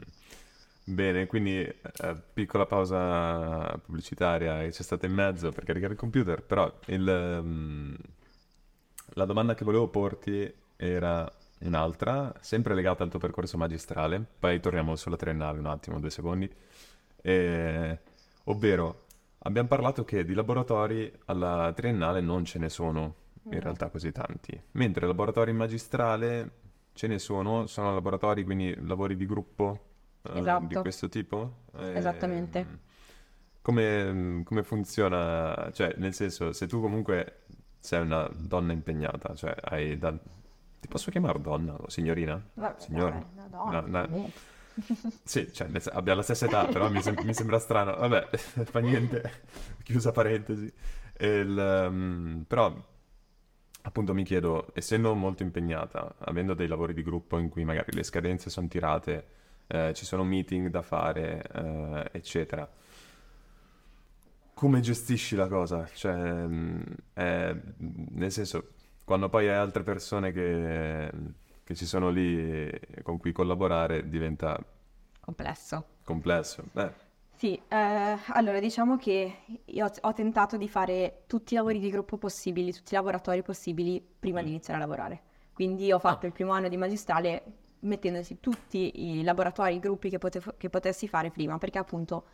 bene, 0.84 1.26
quindi 1.26 1.60
eh, 1.62 2.16
piccola 2.32 2.66
pausa 2.66 3.76
pubblicitaria 3.84 4.60
che 4.60 4.70
c'è 4.70 4.82
stata 4.82 5.06
in 5.06 5.12
mezzo 5.14 5.50
per 5.50 5.64
caricare 5.64 5.92
il 5.94 5.98
computer, 5.98 6.42
però 6.42 6.72
il, 6.86 7.08
ehm, 7.08 7.96
la 9.14 9.24
domanda 9.24 9.54
che 9.54 9.64
volevo 9.64 9.88
porti 9.88 10.52
era 10.76 11.30
un'altra, 11.60 12.32
sempre 12.40 12.74
legata 12.74 13.02
al 13.04 13.10
tuo 13.10 13.18
percorso 13.18 13.56
magistrale, 13.56 14.24
poi 14.38 14.60
torniamo 14.60 14.96
sulla 14.96 15.16
triennale 15.16 15.58
un 15.58 15.66
attimo, 15.66 16.00
due 16.00 16.10
secondi, 16.10 16.50
Eh, 17.26 17.98
ovvero 18.44 19.06
abbiamo 19.40 19.68
parlato 19.68 20.04
che 20.04 20.24
di 20.26 20.34
laboratori 20.34 21.10
alla 21.26 21.72
triennale 21.74 22.20
non 22.20 22.44
ce 22.44 22.58
ne 22.58 22.68
sono 22.68 23.14
in 23.48 23.58
Mm. 23.58 23.60
realtà 23.60 23.88
così 23.90 24.12
tanti, 24.12 24.60
mentre 24.72 25.06
laboratori 25.06 25.50
in 25.50 25.56
magistrale 25.56 26.50
ce 26.92 27.06
ne 27.08 27.18
sono, 27.18 27.66
sono 27.66 27.94
laboratori, 27.94 28.44
quindi 28.44 28.74
lavori 28.86 29.16
di 29.16 29.26
gruppo 29.26 29.93
Esatto. 30.32 30.66
di 30.66 30.74
questo 30.76 31.08
tipo? 31.08 31.64
Eh, 31.76 31.96
Esattamente. 31.96 32.66
Come, 33.60 34.42
come 34.44 34.62
funziona? 34.62 35.70
Cioè, 35.72 35.94
nel 35.96 36.14
senso, 36.14 36.52
se 36.52 36.66
tu 36.66 36.80
comunque 36.80 37.42
sei 37.78 38.00
una 38.00 38.28
donna 38.34 38.72
impegnata, 38.72 39.34
cioè 39.34 39.54
hai 39.62 39.98
da... 39.98 40.12
Ti 40.12 40.88
posso 40.88 41.10
chiamare 41.10 41.40
donna 41.40 41.74
o 41.74 41.88
signorina? 41.88 42.42
Vabbè, 42.54 42.80
Signora? 42.80 43.10
dai, 43.10 43.24
una 43.32 43.48
donna, 43.48 43.80
No, 43.80 44.06
no. 44.06 44.30
Sì, 45.22 45.50
cioè, 45.52 45.68
abbiamo 45.92 46.18
la 46.18 46.22
stessa 46.22 46.46
età, 46.46 46.66
però 46.66 46.90
mi, 46.90 47.00
sem- 47.00 47.22
mi 47.24 47.32
sembra 47.32 47.58
strano. 47.58 47.96
Vabbè, 47.96 48.28
fa 48.36 48.78
niente, 48.80 49.42
chiusa 49.82 50.12
parentesi. 50.12 50.70
E 51.16 51.38
il, 51.38 51.58
ehm, 51.58 52.44
però, 52.46 52.74
appunto, 53.82 54.14
mi 54.14 54.24
chiedo, 54.24 54.70
essendo 54.74 55.14
molto 55.14 55.42
impegnata, 55.42 56.16
avendo 56.18 56.54
dei 56.54 56.66
lavori 56.66 56.94
di 56.94 57.02
gruppo 57.02 57.38
in 57.38 57.48
cui 57.48 57.64
magari 57.64 57.92
le 57.92 58.02
scadenze 58.02 58.50
sono 58.50 58.68
tirate, 58.68 59.26
eh, 59.66 59.92
ci 59.94 60.04
sono 60.04 60.24
meeting 60.24 60.68
da 60.68 60.82
fare, 60.82 61.42
eh, 61.52 62.08
eccetera, 62.12 62.68
come 64.54 64.80
gestisci 64.80 65.36
la 65.36 65.48
cosa? 65.48 65.88
Cioè, 65.92 66.14
mm, 66.46 66.80
è- 67.12 67.56
nel 68.10 68.30
senso, 68.32 68.68
quando 69.04 69.28
poi 69.28 69.48
hai 69.48 69.56
altre 69.56 69.82
persone 69.82 70.32
che, 70.32 71.10
che 71.64 71.74
ci 71.74 71.86
sono 71.86 72.10
lì 72.10 72.70
con 73.02 73.18
cui 73.18 73.32
collaborare, 73.32 74.08
diventa 74.08 74.58
Complesso. 75.20 75.84
complesso. 76.04 76.64
Eh, 76.74 76.92
Sì, 77.36 77.60
eh, 77.68 78.16
allora 78.28 78.60
diciamo 78.60 78.96
che 78.96 79.38
io 79.64 79.84
ho, 79.86 79.90
ho 80.02 80.12
tentato 80.12 80.56
di 80.56 80.68
fare 80.68 81.24
tutti 81.26 81.54
i 81.54 81.56
lavori 81.56 81.78
di 81.80 81.90
gruppo 81.90 82.16
possibili, 82.16 82.72
tutti 82.72 82.94
i 82.94 82.96
lavoratori 82.96 83.42
possibili 83.42 84.00
prima 84.18 84.40
di 84.40 84.46
Mm. 84.48 84.50
iniziare 84.50 84.78
a 84.78 84.82
lavorare. 84.82 85.22
Quindi 85.52 85.90
ho 85.92 85.98
fatto 85.98 86.24
Ah. 86.24 86.28
il 86.28 86.32
primo 86.32 86.52
anno 86.52 86.68
di 86.68 86.76
magistrale 86.76 87.42
mettendosi 87.84 88.40
tutti 88.40 89.18
i 89.18 89.22
laboratori, 89.22 89.74
i 89.76 89.78
gruppi 89.78 90.10
che, 90.10 90.18
potevo- 90.18 90.54
che 90.56 90.68
potessi 90.70 91.08
fare 91.08 91.30
prima, 91.30 91.58
perché 91.58 91.78
appunto 91.78 92.24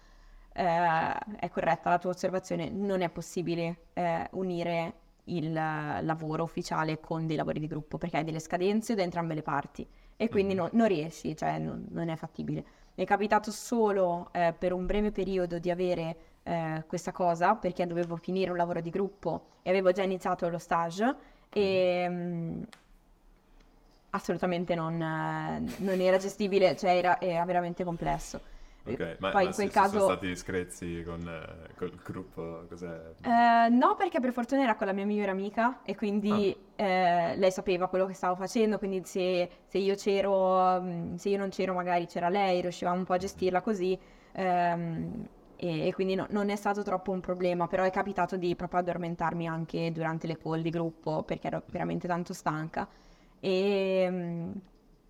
eh, 0.53 1.19
è 1.39 1.49
corretta 1.51 1.91
la 1.91 1.99
tua 1.99 2.11
osservazione, 2.11 2.71
non 2.71 3.03
è 3.03 3.09
possibile 3.09 3.87
eh, 3.95 4.29
unire 4.33 4.95
il 5.25 5.53
lavoro 5.53 6.43
ufficiale 6.43 6.99
con 7.01 7.27
dei 7.27 7.37
lavori 7.37 7.61
di 7.61 7.67
gruppo, 7.69 7.99
perché 7.99 8.19
hai 8.19 8.25
delle 8.25 8.41
scadenze 8.41 8.95
da 8.95 9.03
entrambe 9.03 9.35
le 9.35 9.43
parti 9.43 9.87
e 10.17 10.29
quindi 10.29 10.55
Mhm. 10.55 10.59
non, 10.61 10.69
non 10.73 10.89
riesci, 10.89 11.37
cioè 11.37 11.59
non, 11.59 11.87
non 11.91 12.09
è 12.09 12.17
fattibile. 12.17 12.65
Mi 12.95 13.05
è 13.05 13.07
capitato 13.07 13.51
solo 13.53 14.29
eh, 14.33 14.53
per 14.59 14.73
un 14.73 14.87
breve 14.87 15.13
periodo 15.13 15.59
di 15.59 15.71
avere 15.71 16.17
eh, 16.43 16.85
questa 16.87 17.13
cosa 17.13 17.55
perché 17.55 17.87
dovevo 17.87 18.17
finire 18.17 18.51
un 18.51 18.57
lavoro 18.57 18.81
di 18.81 18.91
gruppo 18.91 19.47
e 19.63 19.71
avevo 19.71 19.93
già 19.93 20.03
iniziato 20.03 20.49
lo 20.49 20.59
stage 20.59 21.15
e 21.51 22.07
mm, 22.09 22.63
assolutamente 24.11 24.75
non, 24.75 25.01
eh, 25.01 25.75
non 25.79 26.01
era 26.01 26.17
gestibile, 26.19 26.77
cioè 26.77 26.97
era, 26.97 27.21
era 27.21 27.45
veramente 27.45 27.85
complesso. 27.85 28.41
ok, 28.85 29.17
ma, 29.21 29.31
Poi 29.31 29.43
ma 29.43 29.49
in 29.49 29.55
quel 29.55 29.71
caso... 29.71 29.99
sono 29.99 30.13
stati 30.13 30.37
screzi 30.37 31.03
con 31.05 31.27
eh, 31.29 31.75
col 31.77 31.95
gruppo? 32.03 32.67
Eh, 33.23 33.69
no, 33.71 33.95
perché 33.97 34.19
per 34.21 34.33
fortuna 34.33 34.63
era 34.63 34.75
con 34.77 34.87
la 34.87 34.93
mia 34.93 35.05
migliore 35.05 35.31
amica 35.31 35.81
e 35.83 35.95
quindi 35.95 36.57
Ah. 36.77 36.83
eh, 36.85 37.37
lei 37.37 37.53
sapeva 37.53 37.89
quello 37.89 38.07
che 38.07 38.15
stavo 38.15 38.35
facendo, 38.35 38.79
quindi 38.79 39.03
se, 39.05 39.49
se 39.67 39.79
io 39.79 39.95
c'ero, 39.95 40.81
mm, 40.81 41.15
se 41.17 41.29
io 41.29 41.37
non 41.39 41.51
c'ero 41.51 41.75
magari 41.75 42.07
c'era 42.07 42.29
lei, 42.31 42.61
riuscivamo 42.63 42.97
un 42.97 43.05
po' 43.05 43.13
a 43.13 43.19
gestirla 43.19 43.61
così 43.61 43.99
ehm, 44.33 45.27
e, 45.57 45.89
e 45.89 45.93
quindi 45.95 46.15
no- 46.15 46.27
non 46.31 46.49
è 46.49 46.57
stato 46.57 46.83
troppo 46.83 47.11
un 47.13 47.21
problema, 47.21 47.67
però 47.69 47.85
è 47.85 47.91
capitato 47.91 48.37
di 48.39 48.57
proprio 48.57 48.81
addormentarmi 48.81 49.47
anche 49.47 49.93
durante 49.93 50.27
le 50.27 50.39
call 50.39 50.61
di 50.63 50.71
gruppo 50.71 51.23
perché 51.23 51.49
ero 51.49 51.63
veramente 51.67 52.07
tanto 52.09 52.33
stanca 52.33 52.89
e, 53.41 54.07
mm, 54.11 54.51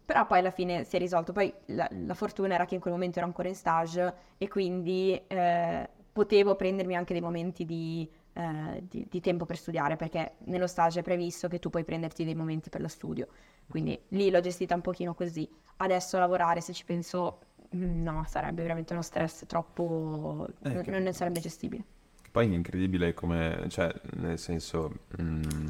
però 0.05 0.27
poi 0.27 0.39
alla 0.41 0.51
fine 0.51 0.85
si 0.85 0.97
è 0.97 0.99
risolto. 0.99 1.33
Poi 1.33 1.53
la, 1.67 1.89
la 1.91 2.15
fortuna 2.15 2.55
era 2.55 2.65
che 2.65 2.75
in 2.75 2.81
quel 2.81 2.93
momento 2.93 3.19
ero 3.19 3.27
ancora 3.27 3.49
in 3.49 3.55
stage 3.55 4.13
e 4.39 4.49
quindi 4.49 5.21
eh, 5.27 5.89
potevo 6.13 6.57
prendermi 6.57 6.97
anche 6.97 7.13
dei 7.13 7.23
momenti 7.23 7.65
di, 7.65 8.09
eh, 8.33 8.83
di- 8.89 9.07
di 9.09 9.21
tempo 9.21 9.45
per 9.47 9.57
studiare, 9.57 9.97
perché 9.97 10.35
nello 10.47 10.67
stage 10.67 11.01
è 11.01 11.03
previsto 11.03 11.47
che 11.49 11.59
tu 11.59 11.71
puoi 11.71 11.85
prenderti 11.85 12.25
dei 12.25 12.35
momenti 12.35 12.71
per 12.71 12.81
lo 12.81 12.89
studio. 12.89 13.29
Quindi 13.69 13.99
lì 14.09 14.31
l'ho 14.31 14.41
gestita 14.41 14.75
un 14.75 14.81
pochino 14.81 15.15
così. 15.15 15.49
Adesso 15.77 16.19
lavorare, 16.19 16.61
se 16.61 16.73
ci 16.73 16.85
penso, 16.85 17.39
mm, 17.77 18.03
no, 18.03 18.25
sarebbe 18.27 18.63
veramente 18.63 18.93
uno 18.93 19.03
stress 19.03 19.47
troppo... 19.47 20.49
Eh, 20.63 20.71
non, 20.73 20.83
che- 20.83 20.91
non 20.91 21.03
ne 21.03 21.13
sarebbe 21.13 21.39
gestibile. 21.41 21.85
Poi 22.33 22.51
è 22.51 22.55
incredibile 22.55 23.13
come, 23.15 23.67
cioè, 23.69 23.93
nel 24.17 24.39
senso, 24.39 24.93
mm, 25.21 25.69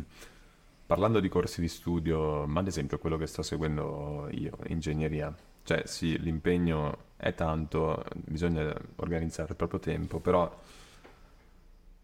parlando 0.91 1.21
di 1.21 1.29
corsi 1.29 1.61
di 1.61 1.69
studio, 1.69 2.47
ma 2.47 2.59
ad 2.59 2.67
esempio 2.67 2.99
quello 2.99 3.17
che 3.17 3.27
sto 3.27 3.43
seguendo 3.43 4.27
io, 4.33 4.59
ingegneria, 4.67 5.33
cioè 5.63 5.83
sì, 5.87 6.19
l'impegno 6.19 7.11
è 7.17 7.33
tanto, 7.33 8.05
bisogna 8.15 8.75
organizzare 8.97 9.51
il 9.51 9.57
proprio 9.57 9.79
tempo, 9.79 10.19
però 10.19 10.53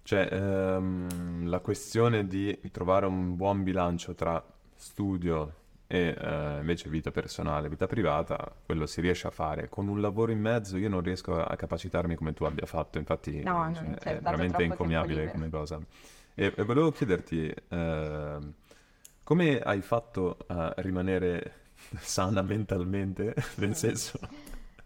cioè, 0.04 0.28
ehm, 0.30 1.48
la 1.48 1.58
questione 1.58 2.28
di 2.28 2.56
trovare 2.70 3.06
un 3.06 3.34
buon 3.34 3.64
bilancio 3.64 4.14
tra 4.14 4.40
studio 4.76 5.52
e 5.88 6.16
eh, 6.16 6.58
invece 6.60 6.88
vita 6.88 7.10
personale, 7.10 7.68
vita 7.68 7.88
privata, 7.88 8.54
quello 8.64 8.86
si 8.86 9.00
riesce 9.00 9.26
a 9.26 9.30
fare. 9.30 9.68
Con 9.68 9.88
un 9.88 10.00
lavoro 10.00 10.30
in 10.30 10.38
mezzo 10.40 10.76
io 10.76 10.88
non 10.88 11.00
riesco 11.00 11.42
a 11.42 11.56
capacitarmi 11.56 12.14
come 12.14 12.34
tu 12.34 12.44
abbia 12.44 12.66
fatto, 12.66 12.98
infatti 12.98 13.42
No, 13.42 13.68
cioè, 13.74 13.96
è 13.96 14.20
veramente 14.20 14.62
encomiabile 14.62 15.28
come 15.32 15.50
cosa. 15.50 15.80
E, 16.34 16.52
e 16.54 16.62
volevo 16.62 16.92
chiederti, 16.92 17.52
ehm, 17.68 18.52
come 19.26 19.58
hai 19.58 19.80
fatto 19.82 20.36
a 20.46 20.72
rimanere 20.78 21.72
sana 21.98 22.42
mentalmente? 22.42 23.34
Nel 23.58 23.74
senso, 23.74 24.20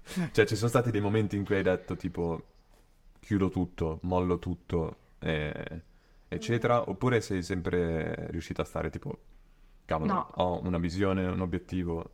cioè 0.33 0.47
ci 0.47 0.57
sono 0.57 0.71
stati 0.71 0.91
dei 0.91 1.03
momenti 1.03 1.37
in 1.37 1.45
cui 1.45 1.57
hai 1.57 1.63
detto 1.63 1.95
tipo 1.95 2.43
chiudo 3.21 3.51
tutto, 3.51 3.99
mollo 4.05 4.39
tutto, 4.39 4.97
eh, 5.19 5.83
eccetera, 6.27 6.89
oppure 6.89 7.21
sei 7.21 7.43
sempre 7.43 8.29
riuscito 8.31 8.63
a 8.63 8.65
stare 8.65 8.89
tipo, 8.89 9.19
cavolo, 9.85 10.15
No. 10.15 10.31
ho 10.37 10.61
una 10.63 10.79
visione, 10.79 11.27
un 11.27 11.41
obiettivo, 11.41 12.11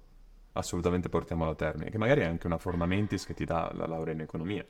assolutamente 0.55 1.09
portiamolo 1.09 1.53
a 1.53 1.55
termine, 1.55 1.91
che 1.91 1.99
magari 1.99 2.23
è 2.23 2.25
anche 2.25 2.47
una 2.49 2.59
forma 2.59 2.87
mentis 2.87 3.25
che 3.25 3.35
ti 3.35 3.45
dà 3.45 3.71
la 3.73 3.87
laurea 3.87 4.15
in 4.15 4.21
economia. 4.23 4.67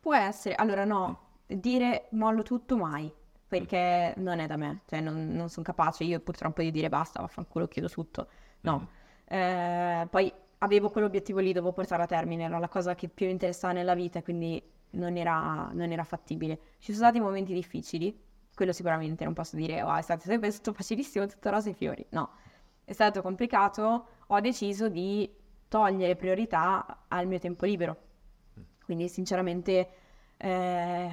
Può 0.00 0.14
essere, 0.14 0.54
allora 0.56 0.84
no, 0.84 1.40
dire 1.46 2.08
mollo 2.12 2.42
tutto 2.42 2.76
mai, 2.76 3.12
perché 3.58 4.14
non 4.16 4.38
è 4.38 4.46
da 4.46 4.56
me, 4.56 4.80
cioè 4.86 5.00
non, 5.00 5.44
sono 5.50 5.62
capace 5.64 6.04
io 6.04 6.20
purtroppo 6.20 6.62
di 6.62 6.70
dire 6.70 6.88
basta, 6.88 7.20
vaffanculo, 7.20 7.68
chiudo 7.68 7.88
tutto. 7.88 8.28
No, 8.62 8.78
Mhm. 8.78 8.88
Eh, 9.24 10.06
poi 10.10 10.30
avevo 10.58 10.90
quell'obiettivo 10.90 11.38
lì, 11.40 11.52
dovevo 11.52 11.72
portare 11.72 12.02
a 12.02 12.06
termine, 12.06 12.44
era 12.44 12.58
la 12.58 12.68
cosa 12.68 12.94
che 12.94 13.08
più 13.08 13.26
mi 13.26 13.32
interessava 13.32 13.72
nella 13.72 13.94
vita, 13.94 14.22
quindi 14.22 14.62
non 14.90 15.16
era, 15.16 15.70
non 15.72 15.90
era 15.90 16.04
fattibile. 16.04 16.58
Ci 16.78 16.92
sono 16.92 17.06
stati 17.06 17.20
momenti 17.20 17.52
difficili, 17.54 18.18
quello 18.54 18.72
sicuramente, 18.72 19.24
non 19.24 19.32
posso 19.34 19.56
dire, 19.56 19.82
oh, 19.82 19.94
è 19.94 20.02
stato 20.02 20.22
sempre 20.24 20.50
tutto 20.52 20.72
facilissimo, 20.72 21.26
tutto 21.26 21.50
rose 21.50 21.70
e 21.70 21.72
fiori, 21.74 22.04
no, 22.10 22.30
è 22.84 22.92
stato 22.92 23.22
complicato, 23.22 24.06
ho 24.26 24.40
deciso 24.40 24.88
di 24.88 25.30
togliere 25.68 26.16
priorità 26.16 27.04
al 27.08 27.26
mio 27.26 27.38
tempo 27.38 27.64
libero. 27.66 27.96
Quindi 28.84 29.08
sinceramente 29.08 29.88
eh, 30.36 31.10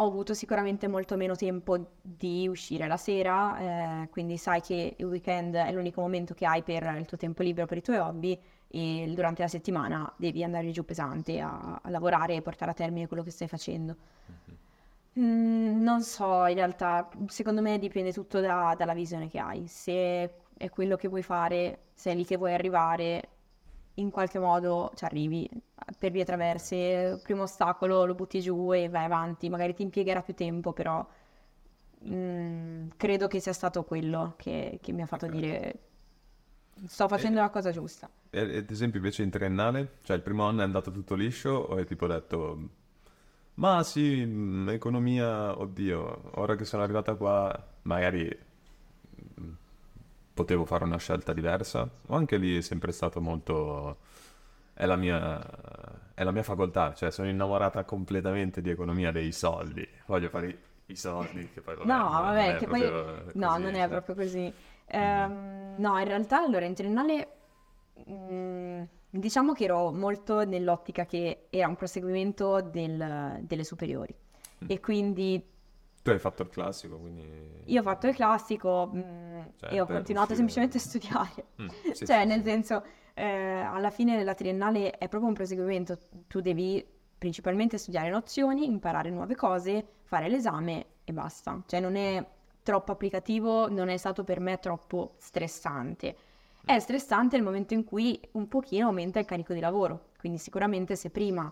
ho 0.00 0.06
avuto 0.06 0.32
sicuramente 0.32 0.86
molto 0.86 1.16
meno 1.16 1.34
tempo 1.34 1.94
di 2.00 2.46
uscire 2.46 2.86
la 2.86 2.96
sera, 2.96 4.02
eh, 4.02 4.08
quindi 4.10 4.36
sai 4.36 4.60
che 4.60 4.94
il 4.96 5.04
weekend 5.06 5.56
è 5.56 5.72
l'unico 5.72 6.00
momento 6.00 6.34
che 6.34 6.46
hai 6.46 6.62
per 6.62 6.84
il 6.98 7.06
tuo 7.06 7.16
tempo 7.16 7.42
libero, 7.42 7.66
per 7.66 7.78
i 7.78 7.82
tuoi 7.82 7.96
hobby 7.98 8.40
e 8.68 9.10
durante 9.14 9.42
la 9.42 9.48
settimana 9.48 10.12
devi 10.16 10.44
andare 10.44 10.70
giù 10.70 10.84
pesante 10.84 11.40
a, 11.40 11.80
a 11.82 11.90
lavorare 11.90 12.34
e 12.36 12.42
portare 12.42 12.70
a 12.70 12.74
termine 12.74 13.08
quello 13.08 13.24
che 13.24 13.30
stai 13.30 13.48
facendo. 13.48 13.96
Mm, 15.18 15.82
non 15.82 16.02
so, 16.02 16.46
in 16.46 16.54
realtà, 16.54 17.08
secondo 17.26 17.60
me 17.60 17.78
dipende 17.78 18.12
tutto 18.12 18.40
da- 18.40 18.74
dalla 18.78 18.94
visione 18.94 19.28
che 19.28 19.38
hai. 19.40 19.66
Se 19.66 20.30
è 20.56 20.70
quello 20.70 20.96
che 20.96 21.08
vuoi 21.08 21.22
fare, 21.22 21.86
se 21.94 22.12
è 22.12 22.14
lì 22.14 22.24
che 22.24 22.36
vuoi 22.36 22.54
arrivare, 22.54 23.28
in 23.98 24.10
qualche 24.10 24.38
modo 24.38 24.90
ci 24.94 25.04
arrivi 25.04 25.48
per 25.98 26.10
vie 26.10 26.24
traverse. 26.24 26.76
Il 27.14 27.20
primo 27.22 27.42
ostacolo 27.42 28.04
lo 28.04 28.14
butti 28.14 28.40
giù 28.40 28.72
e 28.72 28.88
vai 28.88 29.04
avanti. 29.04 29.48
Magari 29.48 29.74
ti 29.74 29.82
impiegherà 29.82 30.22
più 30.22 30.34
tempo, 30.34 30.72
però 30.72 31.06
mm, 32.06 32.88
credo 32.96 33.26
che 33.28 33.40
sia 33.40 33.52
stato 33.52 33.84
quello 33.84 34.34
che, 34.36 34.78
che 34.82 34.92
mi 34.92 35.02
ha 35.02 35.06
fatto 35.06 35.26
okay. 35.26 35.40
dire 35.40 35.78
sto 36.86 37.08
facendo 37.08 37.38
e, 37.38 37.42
la 37.42 37.50
cosa 37.50 37.70
giusta. 37.70 38.08
E, 38.30 38.58
ad 38.58 38.70
esempio 38.70 38.98
invece 38.98 39.22
in 39.22 39.30
triennale, 39.30 39.98
cioè 40.02 40.16
il 40.16 40.22
primo 40.22 40.44
anno 40.44 40.60
è 40.60 40.64
andato 40.64 40.90
tutto 40.90 41.14
liscio 41.14 41.50
o 41.50 41.76
hai 41.76 41.86
tipo 41.86 42.06
detto 42.06 42.76
ma 43.58 43.82
sì, 43.82 44.24
mm, 44.24 44.68
economia, 44.68 45.58
oddio, 45.58 46.30
ora 46.36 46.54
che 46.54 46.64
sono 46.64 46.82
arrivata 46.82 47.14
qua 47.14 47.52
magari 47.82 48.28
mm, 49.40 49.52
potevo 50.38 50.64
fare 50.64 50.84
una 50.84 50.98
scelta 50.98 51.32
diversa 51.32 51.88
o 52.06 52.14
anche 52.14 52.36
lì 52.36 52.56
è 52.56 52.60
sempre 52.60 52.92
stato 52.92 53.20
molto... 53.20 53.96
È 54.72 54.86
la 54.86 54.94
mia, 54.94 55.44
è 56.14 56.22
la 56.22 56.30
mia 56.30 56.44
facoltà, 56.44 56.94
cioè 56.94 57.10
sono 57.10 57.28
innamorata 57.28 57.82
completamente 57.82 58.60
di 58.60 58.70
economia 58.70 59.10
dei 59.10 59.32
soldi, 59.32 59.84
voglio 60.06 60.28
fare 60.28 60.46
i, 60.46 60.56
i 60.86 60.94
soldi 60.94 61.50
che 61.52 61.60
poi... 61.60 61.74
Vabbè, 61.74 61.92
no, 61.92 62.08
vabbè, 62.08 62.56
che 62.58 62.66
poi... 62.68 62.82
No, 63.32 63.58
non 63.58 63.74
è 63.74 63.78
cioè. 63.78 63.88
proprio 63.88 64.14
così. 64.14 64.52
Um, 64.92 65.74
no, 65.78 65.98
in 65.98 66.04
realtà 66.04 66.44
allora 66.44 66.64
in 66.64 66.74
triennale 66.74 67.28
mh, 68.04 68.82
diciamo 69.10 69.52
che 69.52 69.64
ero 69.64 69.90
molto 69.90 70.44
nell'ottica 70.44 71.04
che 71.04 71.46
era 71.50 71.66
un 71.66 71.74
proseguimento 71.74 72.60
del, 72.60 73.40
delle 73.40 73.64
superiori 73.64 74.14
mm. 74.64 74.66
e 74.68 74.78
quindi... 74.78 75.44
Tu 76.02 76.10
hai 76.10 76.18
fatto 76.18 76.42
il 76.42 76.48
classico, 76.48 76.98
quindi... 76.98 77.62
Io 77.64 77.80
ho 77.80 77.82
fatto 77.82 78.06
il 78.06 78.14
classico 78.14 78.86
mh, 78.86 79.52
cioè, 79.56 79.72
e 79.72 79.80
ho 79.80 79.86
continuato 79.86 80.32
uscire... 80.32 80.36
semplicemente 80.36 80.76
a 80.76 80.80
studiare. 80.80 81.44
Mm, 81.62 81.68
sì, 81.94 82.06
cioè, 82.06 82.20
sì, 82.20 82.26
nel 82.26 82.38
sì. 82.38 82.44
senso, 82.44 82.84
eh, 83.14 83.60
alla 83.60 83.90
fine 83.90 84.16
della 84.16 84.34
triennale 84.34 84.92
è 84.92 85.08
proprio 85.08 85.28
un 85.28 85.34
proseguimento. 85.34 85.98
Tu 86.26 86.40
devi 86.40 86.86
principalmente 87.18 87.78
studiare 87.78 88.10
nozioni, 88.10 88.66
imparare 88.66 89.10
nuove 89.10 89.34
cose, 89.34 89.84
fare 90.04 90.28
l'esame 90.28 90.86
e 91.04 91.12
basta. 91.12 91.62
Cioè, 91.66 91.80
non 91.80 91.96
è 91.96 92.24
troppo 92.62 92.92
applicativo, 92.92 93.68
non 93.68 93.88
è 93.88 93.96
stato 93.96 94.24
per 94.24 94.40
me 94.40 94.58
troppo 94.58 95.14
stressante. 95.18 96.16
È 96.64 96.78
stressante 96.78 97.36
nel 97.36 97.44
momento 97.44 97.72
in 97.72 97.82
cui 97.82 98.20
un 98.32 98.46
pochino 98.46 98.88
aumenta 98.88 99.18
il 99.18 99.24
carico 99.24 99.54
di 99.54 99.60
lavoro, 99.60 100.08
quindi 100.18 100.38
sicuramente 100.38 100.96
se 100.96 101.08
prima 101.08 101.50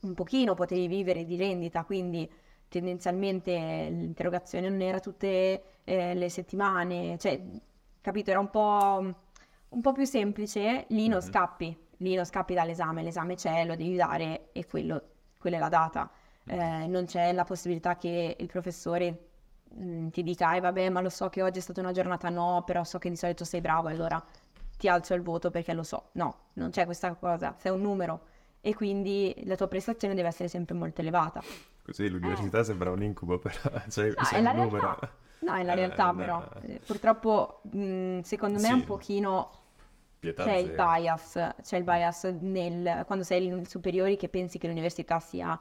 un 0.00 0.14
pochino 0.14 0.54
potevi 0.54 0.86
vivere 0.86 1.24
di 1.24 1.36
rendita, 1.36 1.84
quindi 1.84 2.26
tendenzialmente 2.70 3.52
l'interrogazione 3.52 4.70
non 4.70 4.80
era 4.80 4.98
tutte 5.00 5.62
eh, 5.84 6.14
le 6.14 6.30
settimane, 6.30 7.18
cioè, 7.18 7.38
capito, 8.00 8.30
era 8.30 8.40
un 8.40 8.48
po', 8.48 9.14
un 9.68 9.80
po' 9.82 9.92
più 9.92 10.06
semplice, 10.06 10.86
lì 10.88 11.08
non 11.08 11.18
mm-hmm. 11.18 11.28
scappi, 11.28 11.76
lì 11.98 12.14
non 12.14 12.24
scappi 12.24 12.54
dall'esame, 12.54 13.02
l'esame 13.02 13.34
c'è, 13.34 13.66
lo 13.66 13.76
devi 13.76 13.96
dare 13.96 14.48
e 14.52 14.64
quello, 14.64 15.02
quella 15.38 15.56
è 15.56 15.60
la 15.60 15.68
data. 15.68 16.10
Eh, 16.46 16.86
non 16.86 17.04
c'è 17.04 17.32
la 17.32 17.44
possibilità 17.44 17.96
che 17.96 18.36
il 18.38 18.46
professore 18.46 19.28
Mm, 19.78 20.08
ti 20.08 20.22
dica, 20.22 20.54
eh 20.56 20.60
vabbè, 20.60 20.88
ma 20.88 21.00
lo 21.00 21.08
so 21.10 21.28
che 21.28 21.42
oggi 21.42 21.58
è 21.58 21.62
stata 21.62 21.80
una 21.80 21.92
giornata 21.92 22.28
no, 22.28 22.62
però 22.66 22.82
so 22.84 22.98
che 22.98 23.08
di 23.08 23.16
solito 23.16 23.44
sei 23.44 23.60
bravo, 23.60 23.88
allora 23.88 24.22
ti 24.76 24.88
alzo 24.88 25.14
il 25.14 25.22
voto 25.22 25.50
perché 25.50 25.72
lo 25.74 25.82
so. 25.84 26.08
No, 26.12 26.48
non 26.54 26.70
c'è 26.70 26.84
questa 26.84 27.14
cosa, 27.14 27.54
sei 27.58 27.72
un 27.72 27.80
numero 27.80 28.26
e 28.60 28.74
quindi 28.74 29.34
la 29.44 29.56
tua 29.56 29.68
prestazione 29.68 30.14
deve 30.14 30.28
essere 30.28 30.48
sempre 30.48 30.74
molto 30.74 31.00
elevata. 31.00 31.42
Così 31.82 32.08
l'università 32.08 32.60
eh. 32.60 32.64
sembra 32.64 32.90
un 32.90 33.02
incubo, 33.02 33.38
però 33.38 33.58
cioè, 33.88 34.12
no, 34.16 34.24
sei 34.24 34.44
un 34.44 34.52
numero. 34.54 34.80
Realtà. 34.80 35.10
No, 35.40 35.54
è 35.54 35.62
la 35.62 35.74
realtà 35.74 36.12
eh, 36.12 36.14
però. 36.14 36.38
No. 36.38 36.60
Eh, 36.62 36.80
purtroppo, 36.84 37.60
mh, 37.62 37.82
mm, 37.82 38.20
secondo 38.20 38.60
me 38.60 38.66
sì. 38.66 38.72
un 38.72 38.84
pochino... 38.84 39.50
Pietà 40.20 40.44
c'è 40.44 40.56
il 40.56 40.72
bias, 40.72 41.54
c'è 41.62 41.78
il 41.78 41.82
bias 41.82 42.24
nel, 42.40 43.04
quando 43.06 43.24
sei 43.24 43.46
in 43.46 43.64
superiori 43.64 44.18
che 44.18 44.28
pensi 44.28 44.58
che 44.58 44.66
l'università 44.68 45.18
sia 45.18 45.58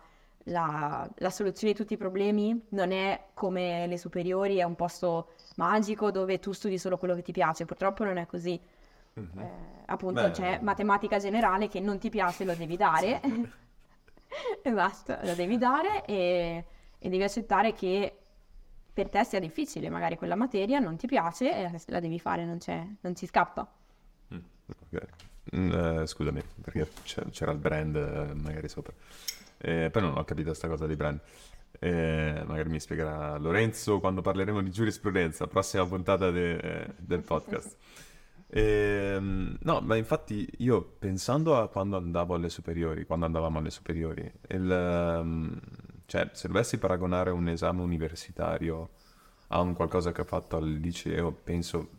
la, 0.50 1.10
la, 1.16 1.30
soluzione 1.30 1.74
di 1.74 1.80
tutti 1.80 1.94
i 1.94 1.98
problemi 1.98 2.66
non 2.70 2.92
è 2.92 3.28
come 3.34 3.88
le 3.88 3.98
superiori, 3.98 4.58
è 4.58 4.64
un 4.64 4.76
posto 4.76 5.30
magico 5.56 6.12
dove 6.12 6.40
tu 6.40 6.52
studi 6.52 6.78
solo 6.78 6.98
quello 6.98 7.16
che 7.16 7.22
ti 7.22 7.32
piace. 7.32 7.66
Purtroppo 7.66 8.04
non 8.04 8.18
è 8.18 8.26
così. 8.26 8.60
Mm-hmm. 9.20 9.40
Eh, 9.40 9.84
appunto, 9.86 10.22
Beh. 10.22 10.32
c'è 10.32 10.60
matematica 10.62 11.18
generale 11.18 11.68
che 11.68 11.80
non 11.80 12.00
ti 12.00 12.10
piace, 12.10 12.46
lo 12.46 12.54
devi 12.54 12.78
dare. 12.78 13.22
e 14.62 14.72
basta, 14.72 15.20
lo 15.24 15.34
devi 15.34 15.58
dare 15.58 16.06
e, 16.06 16.66
e, 16.98 17.10
devi 17.10 17.24
accettare 17.24 17.74
che 17.74 18.16
per 18.94 19.10
te 19.10 19.24
sia 19.24 19.40
difficile, 19.40 19.90
magari 19.90 20.18
quella 20.18 20.36
materia 20.36 20.80
non 20.80 20.98
ti 20.98 21.08
piace 21.08 21.56
e 21.56 21.82
la 21.88 22.00
devi 22.00 22.20
fare, 22.20 22.46
non, 22.46 22.58
non 23.02 23.16
si 23.16 23.26
scappa. 23.26 23.72
Mm, 24.34 24.40
okay. 24.86 25.08
mm, 25.56 25.72
eh, 26.02 26.06
scusami, 26.08 26.42
perché 26.62 26.88
c'era 27.32 27.52
il 27.52 27.60
brand 27.60 27.96
eh, 27.96 28.34
magari 28.34 28.68
sopra. 28.68 28.94
Eh, 29.58 29.90
poi 29.90 30.02
non 30.02 30.18
ho 30.18 30.24
capito 30.24 30.48
questa 30.48 30.68
cosa 30.68 30.86
di 30.86 30.96
brand. 30.96 31.20
Eh, 31.82 32.44
magari 32.46 32.70
mi 32.70 32.80
spiegherà 32.80 33.38
Lorenzo 33.38 34.00
quando 34.00 34.22
parleremo 34.22 34.62
di 34.62 34.72
giurisprudenza, 34.72 35.48
prossima 35.48 35.86
puntata 35.86 36.30
de, 36.30 36.94
del 36.98 37.22
podcast. 37.22 37.78
Eh, 38.52 39.20
no, 39.20 39.82
ma 39.82 39.96
infatti 39.96 40.48
io 40.58 40.82
pensando 40.82 41.58
a 41.58 41.68
quando 41.68 41.98
andavo 41.98 42.34
alle 42.34 42.50
superiori, 42.50 43.06
quando 43.06 43.26
andavamo 43.26 43.60
alle 43.60 43.70
superiori, 43.70 44.32
il, 44.50 45.20
um, 45.22 45.60
cioè 46.06 46.30
se 46.34 46.48
dovessi 46.48 46.80
paragonare 46.80 47.30
un 47.30 47.48
esame 47.48 47.82
universitario 47.82 48.90
a 49.50 49.60
un 49.62 49.74
qualcosa 49.76 50.12
che 50.12 50.22
ho 50.22 50.26
fatto 50.26 50.58
al 50.58 50.68
liceo, 50.68 51.32
penso 51.32 51.90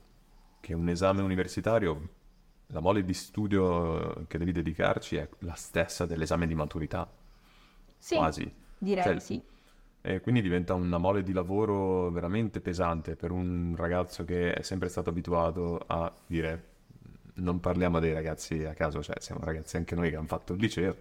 che 0.61 0.75
un 0.75 0.89
esame 0.89 1.23
universitario, 1.23 2.09
la 2.67 2.81
mole 2.81 3.05
di 3.05 3.15
studio 3.15 4.25
che 4.27 4.39
devi 4.39 4.53
dedicarci 4.53 5.17
è 5.17 5.29
la 5.41 5.55
stessa 5.55 6.05
dell'esame 6.05 6.47
di 6.49 6.55
maturità 6.55 7.09
sì, 7.97 8.17
quasi. 8.17 8.53
Direi 8.77 9.05
cioè, 9.05 9.21
sì. 9.21 9.41
E 10.03 10.21
quindi 10.21 10.41
diventa 10.41 10.75
una 10.75 10.99
mole 10.99 11.23
di 11.23 11.33
lavoro 11.33 12.11
veramente 12.11 12.61
pesante 12.61 13.17
per 13.17 13.31
un 13.31 13.75
ragazzo 13.77 14.25
che 14.25 14.55
è 14.55 14.63
sempre 14.63 14.89
stato 14.89 15.11
abituato 15.11 15.83
a 15.87 16.13
dire 16.27 16.69
non 17.35 17.61
parliamo 17.61 18.01
dei 18.01 18.13
ragazzi 18.13 18.65
a 18.65 18.75
caso, 18.75 19.03
cioè 19.03 19.17
siamo 19.21 19.43
ragazzi 19.45 19.77
anche 19.77 19.95
noi 19.95 20.11
che 20.11 20.17
hanno 20.17 20.27
fatto 20.27 20.53
il 20.55 20.61
liceo, 20.61 20.97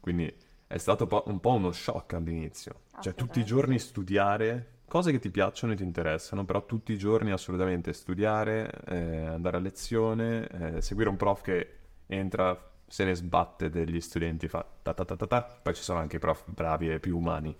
quindi 0.00 0.32
è 0.66 0.78
stato 0.78 1.08
un 1.26 1.40
po' 1.40 1.50
uno 1.50 1.72
shock 1.72 2.14
all'inizio. 2.14 2.82
Cioè 3.00 3.14
tutti 3.14 3.40
i 3.40 3.44
giorni 3.44 3.78
studiare 3.78 4.78
cose 4.90 5.12
che 5.12 5.20
ti 5.20 5.30
piacciono 5.30 5.72
e 5.72 5.76
ti 5.76 5.84
interessano, 5.84 6.44
però 6.44 6.66
tutti 6.66 6.92
i 6.92 6.98
giorni 6.98 7.30
assolutamente 7.30 7.92
studiare, 7.92 8.70
eh, 8.86 9.26
andare 9.26 9.56
a 9.56 9.60
lezione, 9.60 10.48
eh, 10.48 10.80
seguire 10.80 11.08
un 11.08 11.16
prof 11.16 11.42
che 11.42 11.68
entra, 12.06 12.70
se 12.86 13.04
ne 13.04 13.14
sbatte 13.14 13.70
degli 13.70 14.00
studenti, 14.00 14.48
fa 14.48 14.66
ta 14.82 14.92
ta 14.92 15.04
ta 15.04 15.14
ta 15.14 15.26
ta, 15.28 15.60
poi 15.62 15.74
ci 15.74 15.82
sono 15.82 16.00
anche 16.00 16.16
i 16.16 16.18
prof 16.18 16.42
bravi 16.50 16.90
e 16.90 16.98
più 16.98 17.16
umani. 17.16 17.56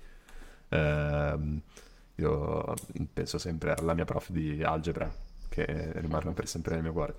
Eh, 0.71 1.61
io 2.15 2.75
penso 3.13 3.39
sempre 3.39 3.75
alla 3.75 3.95
mia 3.95 4.05
prof 4.05 4.31
di 4.31 4.63
algebra, 4.63 5.11
che 5.49 5.93
rimarrà 6.01 6.31
per 6.33 6.49
sempre 6.49 6.75
nel 6.75 6.83
mio 6.83 6.93
cuore. 6.93 7.15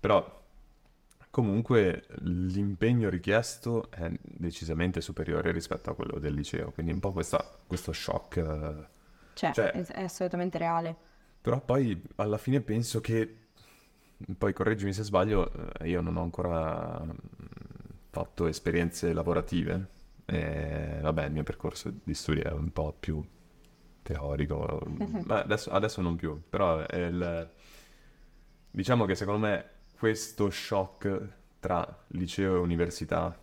Però 0.00 0.42
comunque 1.30 2.04
l'impegno 2.20 3.08
richiesto 3.08 3.90
è 3.90 4.10
decisamente 4.22 5.00
superiore 5.00 5.50
rispetto 5.50 5.90
a 5.90 5.94
quello 5.94 6.18
del 6.18 6.34
liceo, 6.34 6.70
quindi 6.70 6.92
un 6.92 7.00
po' 7.00 7.12
questa, 7.12 7.44
questo 7.66 7.92
shock. 7.92 8.36
Eh, 8.36 8.86
cioè, 9.34 9.52
cioè, 9.52 9.70
è 9.70 10.04
assolutamente 10.04 10.58
reale. 10.58 10.94
Però 11.40 11.60
poi 11.60 12.00
alla 12.16 12.38
fine 12.38 12.60
penso 12.60 13.00
che 13.00 13.38
poi 14.38 14.52
correggimi 14.52 14.92
se 14.92 15.02
sbaglio, 15.02 15.50
eh, 15.80 15.88
io 15.88 16.00
non 16.00 16.16
ho 16.16 16.22
ancora 16.22 17.02
mm, 17.02 17.10
fatto 18.10 18.46
esperienze 18.46 19.12
lavorative. 19.12 19.88
E, 20.26 20.98
vabbè, 21.02 21.26
il 21.26 21.32
mio 21.32 21.42
percorso 21.42 21.92
di 22.02 22.14
studio 22.14 22.42
è 22.42 22.52
un 22.52 22.72
po' 22.72 22.94
più 22.98 23.22
teorico, 24.02 24.80
ma 25.24 25.42
adesso, 25.42 25.70
adesso 25.70 26.00
non 26.00 26.16
più, 26.16 26.40
però 26.48 26.84
il, 26.90 27.50
diciamo 28.70 29.04
che 29.04 29.14
secondo 29.14 29.46
me 29.46 29.70
questo 29.98 30.50
shock 30.50 31.28
tra 31.60 32.04
liceo 32.08 32.56
e 32.56 32.58
università 32.58 33.38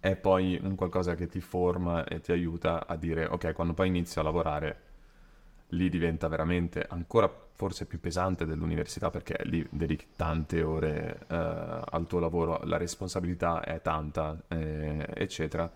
è 0.00 0.16
poi 0.16 0.58
un 0.62 0.74
qualcosa 0.74 1.14
che 1.14 1.26
ti 1.26 1.40
forma 1.40 2.04
e 2.04 2.20
ti 2.20 2.32
aiuta 2.32 2.86
a 2.86 2.96
dire 2.96 3.26
ok, 3.26 3.52
quando 3.52 3.72
poi 3.74 3.88
inizio 3.88 4.20
a 4.20 4.24
lavorare 4.24 4.80
lì 5.74 5.88
diventa 5.88 6.28
veramente 6.28 6.84
ancora 6.88 7.30
forse 7.52 7.86
più 7.86 8.00
pesante 8.00 8.46
dell'università 8.46 9.10
perché 9.10 9.38
lì 9.44 9.64
dedichi 9.70 10.06
tante 10.16 10.62
ore 10.62 11.20
eh, 11.28 11.36
al 11.36 12.06
tuo 12.08 12.18
lavoro, 12.18 12.60
la 12.64 12.76
responsabilità 12.76 13.62
è 13.62 13.80
tanta, 13.80 14.36
eh, 14.48 15.06
eccetera. 15.14 15.70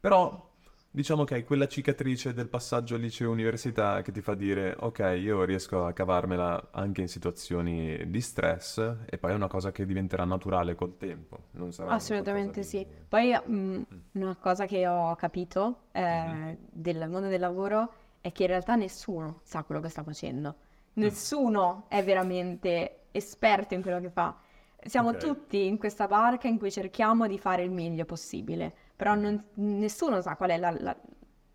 Però 0.00 0.52
diciamo 0.90 1.24
che 1.24 1.34
hai 1.34 1.44
quella 1.44 1.66
cicatrice 1.66 2.32
del 2.32 2.46
passaggio 2.46 2.94
al 2.94 3.00
liceo 3.00 3.30
università 3.30 4.00
che 4.02 4.12
ti 4.12 4.20
fa 4.20 4.34
dire 4.34 4.76
ok, 4.78 5.16
io 5.20 5.42
riesco 5.42 5.86
a 5.86 5.92
cavarmela 5.92 6.68
anche 6.70 7.00
in 7.00 7.08
situazioni 7.08 8.08
di 8.08 8.20
stress 8.20 8.78
e 9.04 9.18
poi 9.18 9.32
è 9.32 9.34
una 9.34 9.48
cosa 9.48 9.72
che 9.72 9.84
diventerà 9.84 10.24
naturale 10.24 10.74
col 10.74 10.96
tempo. 10.96 11.46
Assolutamente 11.86 12.62
sì. 12.62 12.78
Di... 12.78 12.86
Poi 13.08 13.32
mh, 13.32 13.54
mm, 13.54 13.82
una 14.12 14.36
cosa 14.36 14.66
che 14.66 14.86
ho 14.86 15.14
capito 15.16 15.80
eh, 15.92 16.00
mm-hmm. 16.00 16.54
del 16.70 17.08
mondo 17.10 17.28
del 17.28 17.40
lavoro 17.40 17.92
è 18.24 18.32
che 18.32 18.44
in 18.44 18.48
realtà 18.48 18.74
nessuno 18.74 19.40
sa 19.42 19.64
quello 19.64 19.82
che 19.82 19.90
sta 19.90 20.02
facendo 20.02 20.56
nessuno 20.94 21.84
è 21.88 22.02
veramente 22.02 23.06
esperto 23.12 23.74
in 23.74 23.82
quello 23.82 24.00
che 24.00 24.10
fa. 24.10 24.36
Siamo 24.84 25.10
okay. 25.10 25.20
tutti 25.20 25.66
in 25.66 25.78
questa 25.78 26.06
barca 26.06 26.46
in 26.46 26.58
cui 26.58 26.70
cerchiamo 26.70 27.26
di 27.26 27.38
fare 27.38 27.62
il 27.62 27.70
meglio 27.70 28.04
possibile, 28.04 28.72
però 28.94 29.14
non, 29.14 29.42
nessuno 29.54 30.20
sa 30.20 30.36
qual 30.36 30.50
è 30.50 30.58
la, 30.58 30.74
la, 30.78 30.96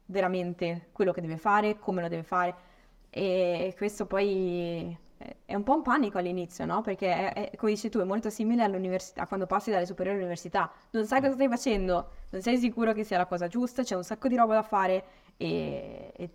veramente 0.08 0.90
quello 0.92 1.12
che 1.12 1.22
deve 1.22 1.38
fare, 1.38 1.78
come 1.78 2.02
lo 2.02 2.08
deve 2.08 2.24
fare. 2.24 2.56
E 3.12 3.74
questo 3.78 4.08
poi 4.08 4.98
è 5.46 5.54
un 5.54 5.64
po' 5.64 5.76
un 5.76 5.82
panico 5.84 6.18
all'inizio, 6.18 6.66
no? 6.66 6.82
Perché, 6.82 7.34
è, 7.34 7.50
è, 7.52 7.56
come 7.56 7.74
dici 7.74 7.90
tu, 7.90 8.00
è 8.00 8.04
molto 8.04 8.32
simile 8.32 8.64
all'università, 8.64 9.28
quando 9.28 9.46
passi 9.46 9.70
dalle 9.70 9.86
superiori 9.86 10.18
all'università. 10.18 10.72
Non 10.92 11.06
sai 11.06 11.22
cosa 11.22 11.34
stai 11.34 11.48
facendo, 11.48 12.10
non 12.32 12.42
sei 12.42 12.58
sicuro 12.58 12.94
che 12.94 13.04
sia 13.04 13.18
la 13.18 13.28
cosa 13.28 13.48
giusta, 13.48 13.84
c'è 13.84 13.96
un 13.96 14.04
sacco 14.04 14.28
di 14.28 14.36
roba 14.36 14.56
da 14.56 14.64
fare 14.64 15.04
e, 15.38 16.14
e 16.16 16.30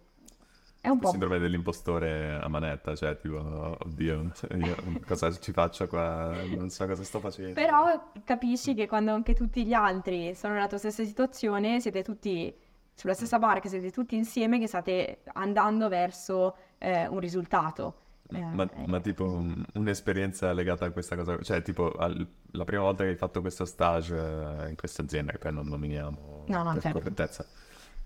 è 0.84 0.90
un 0.90 0.98
po'... 0.98 1.06
Il 1.06 1.10
sindrome 1.12 1.38
dell'impostore 1.38 2.38
a 2.38 2.46
manetta, 2.46 2.94
cioè 2.94 3.18
tipo, 3.18 3.38
oddio, 3.38 4.32
io 4.54 4.76
cosa 5.06 5.32
ci 5.32 5.50
faccio 5.50 5.88
qua, 5.88 6.36
non 6.54 6.68
so 6.68 6.86
cosa 6.86 7.02
sto 7.02 7.20
facendo. 7.20 7.54
Però 7.54 8.10
capisci 8.22 8.74
che 8.74 8.86
quando 8.86 9.12
anche 9.12 9.32
tutti 9.32 9.64
gli 9.64 9.72
altri 9.72 10.34
sono 10.34 10.52
nella 10.52 10.66
tua 10.66 10.76
stessa 10.76 11.02
situazione, 11.02 11.80
siete 11.80 12.02
tutti 12.02 12.54
sulla 12.92 13.14
stessa 13.14 13.38
barca, 13.38 13.66
siete 13.70 13.90
tutti 13.90 14.14
insieme 14.14 14.58
che 14.58 14.66
state 14.66 15.22
andando 15.32 15.88
verso 15.88 16.54
eh, 16.76 17.06
un 17.06 17.18
risultato. 17.18 18.00
Eh, 18.28 18.42
ma, 18.42 18.68
eh. 18.70 18.86
ma, 18.86 19.00
tipo 19.00 19.24
un, 19.24 19.64
un'esperienza 19.72 20.52
legata 20.52 20.84
a 20.84 20.90
questa 20.90 21.16
cosa, 21.16 21.40
cioè 21.40 21.62
tipo 21.62 21.92
al, 21.92 22.26
la 22.50 22.64
prima 22.64 22.82
volta 22.82 23.04
che 23.04 23.08
hai 23.10 23.16
fatto 23.16 23.40
questo 23.40 23.64
stage 23.64 24.14
eh, 24.14 24.68
in 24.68 24.76
questa 24.76 25.00
azienda, 25.00 25.32
che 25.32 25.38
poi 25.38 25.52
non 25.54 25.66
nominiamo 25.66 26.44
no, 26.46 26.62
no, 26.62 26.72
per 26.74 26.82
certo. 26.82 26.98
correttezza, 26.98 27.46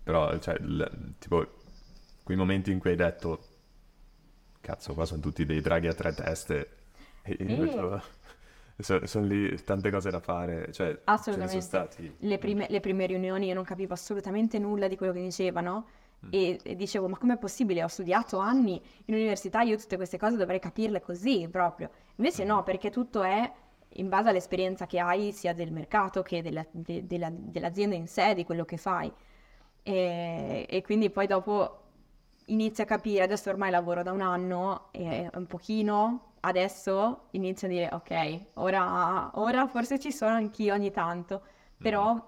però 0.00 0.38
cioè, 0.38 0.56
l, 0.60 1.14
tipo 1.18 1.57
quei 2.28 2.36
momenti 2.36 2.70
in 2.70 2.78
cui 2.78 2.90
hai 2.90 2.96
detto, 2.96 3.40
cazzo 4.60 4.92
qua 4.92 5.06
sono 5.06 5.22
tutti 5.22 5.46
dei 5.46 5.62
draghi 5.62 5.86
a 5.86 5.94
tre 5.94 6.12
teste, 6.12 6.68
e 7.22 7.32
io 7.42 8.02
sono, 8.76 9.06
sono 9.06 9.24
lì 9.24 9.64
tante 9.64 9.90
cose 9.90 10.10
da 10.10 10.20
fare, 10.20 10.70
cioè 10.72 11.00
Assolutamente. 11.04 11.62
sono 11.62 11.86
stati... 11.86 12.14
Le 12.18 12.36
prime, 12.36 12.66
le 12.68 12.80
prime 12.80 13.06
riunioni 13.06 13.46
io 13.46 13.54
non 13.54 13.64
capivo 13.64 13.94
assolutamente 13.94 14.58
nulla 14.58 14.88
di 14.88 14.96
quello 14.96 15.14
che 15.14 15.22
dicevano 15.22 15.86
Mm. 16.26 16.30
E, 16.32 16.58
e, 16.64 16.74
dicevo, 16.74 17.06
ma 17.06 17.16
com'è 17.16 17.36
possibile? 17.36 17.84
Ho 17.84 17.86
studiato 17.86 18.38
anni 18.38 18.82
in 19.04 19.14
università, 19.14 19.62
io 19.62 19.76
tutte 19.76 19.94
queste 19.94 20.18
cose 20.18 20.36
dovrei 20.36 20.58
capirle 20.58 21.00
così 21.00 21.46
proprio. 21.48 21.90
Invece 22.16 22.42
no, 22.42 22.64
perché 22.64 22.90
tutto 22.90 23.22
è 23.22 23.48
in 23.90 24.08
base 24.08 24.30
all'esperienza 24.30 24.86
che 24.86 24.98
hai 24.98 25.30
sia 25.30 25.52
del 25.52 25.70
mercato 25.70 26.22
che 26.22 26.42
della, 26.42 26.66
de, 26.72 27.06
della, 27.06 27.30
dell'azienda 27.32 27.94
in 27.94 28.08
sé, 28.08 28.34
di 28.34 28.44
quello 28.44 28.64
che 28.64 28.78
fai. 28.78 29.12
E, 29.84 30.66
e, 30.68 30.82
quindi 30.82 31.08
poi 31.08 31.28
dopo 31.28 31.84
inizi 32.48 32.82
a 32.82 32.84
capire, 32.84 33.22
adesso 33.22 33.50
ormai 33.50 33.70
lavoro 33.70 34.02
da 34.02 34.12
un 34.12 34.20
anno 34.20 34.88
e 34.92 35.30
un 35.34 35.46
pochino, 35.46 36.32
adesso 36.40 37.26
inizio 37.32 37.66
a 37.66 37.70
dire 37.70 37.88
ok, 37.92 38.40
ora, 38.54 39.30
ora 39.34 39.66
forse 39.66 39.98
ci 39.98 40.12
sono 40.12 40.34
anch'io 40.34 40.74
ogni 40.74 40.90
tanto, 40.90 41.42
però 41.76 42.12
mm-hmm. 42.12 42.22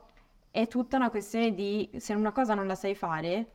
è 0.51 0.67
tutta 0.67 0.97
una 0.97 1.11
questione 1.11 1.55
di 1.55 1.91
se 1.97 2.15
una 2.15 2.33
cosa 2.33 2.55
non 2.55 2.67
la 2.67 2.75
sai 2.75 2.95
fare, 2.95 3.53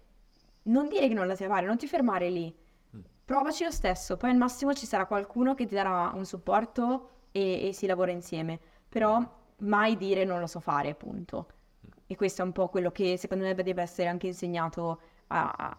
non 0.64 0.88
dire 0.88 1.08
che 1.08 1.14
non 1.14 1.28
la 1.28 1.36
sai 1.36 1.48
fare, 1.48 1.66
non 1.66 1.78
ti 1.78 1.88
fermare 1.88 2.30
lì. 2.30 2.54
Mm. 2.96 3.00
Provaci 3.26 3.64
lo 3.64 3.72
stesso, 3.72 4.18
poi 4.18 4.32
al 4.32 4.38
massimo 4.38 4.74
ci 4.74 4.86
sarà 4.86 5.06
qualcuno 5.06 5.54
che 5.54 5.66
ti 5.66 5.76
darà 5.76 6.12
un 6.14 6.26
supporto 6.26 7.10
e, 7.32 7.68
e 7.68 7.74
si 7.74 7.86
lavora 7.86 8.12
insieme, 8.12 8.60
però 8.90 9.22
mai 9.60 9.98
dire 9.98 10.24
non 10.24 10.40
lo 10.40 10.48
so 10.48 10.60
fare, 10.60 10.90
appunto. 10.90 11.48
Mm. 11.86 11.90
E 12.08 12.16
questo 12.16 12.42
è 12.42 12.46
un 12.46 12.52
po' 12.52 12.70
quello 12.70 12.92
che 12.92 13.18
secondo 13.18 13.44
me 13.44 13.54
deve 13.54 13.82
essere 13.82 14.10
anche 14.10 14.28
insegnato 14.28 15.00
a, 15.28 15.52
a, 15.58 15.78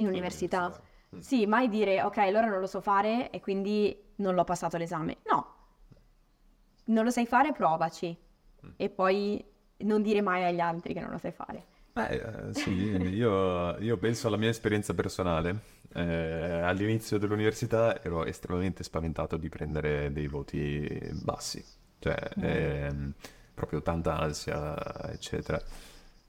in 0.00 0.08
università. 0.08 0.72
Mm. 1.14 1.18
Sì, 1.18 1.46
mai 1.46 1.68
dire 1.68 2.02
ok, 2.02 2.18
allora 2.18 2.46
non 2.46 2.60
lo 2.60 2.66
so 2.66 2.80
fare 2.80 3.30
e 3.30 3.40
quindi 3.40 3.96
non 4.16 4.34
l'ho 4.34 4.44
passato 4.44 4.76
l'esame. 4.76 5.18
No, 5.28 5.54
non 6.86 7.04
lo 7.04 7.10
sai 7.10 7.26
fare, 7.26 7.52
provaci. 7.52 8.16
E 8.76 8.88
poi 8.90 9.42
non 9.78 10.02
dire 10.02 10.20
mai 10.20 10.44
agli 10.44 10.60
altri 10.60 10.92
che 10.92 11.00
non 11.00 11.10
lo 11.10 11.18
sai 11.18 11.32
fare. 11.32 11.64
Beh, 11.92 12.08
eh, 12.08 12.54
sì, 12.54 12.70
io, 12.70 13.76
io, 13.78 13.96
penso 13.96 14.28
alla 14.28 14.36
mia 14.36 14.50
esperienza 14.50 14.94
personale. 14.94 15.76
Eh, 15.94 16.60
all'inizio 16.62 17.18
dell'università 17.18 18.02
ero 18.02 18.24
estremamente 18.24 18.84
spaventato 18.84 19.36
di 19.36 19.48
prendere 19.48 20.12
dei 20.12 20.28
voti 20.28 20.86
bassi, 21.12 21.64
cioè 21.98 22.16
mm. 22.38 22.44
ehm, 22.44 23.14
proprio 23.54 23.82
tanta 23.82 24.18
ansia, 24.18 24.76
eccetera. 25.10 25.60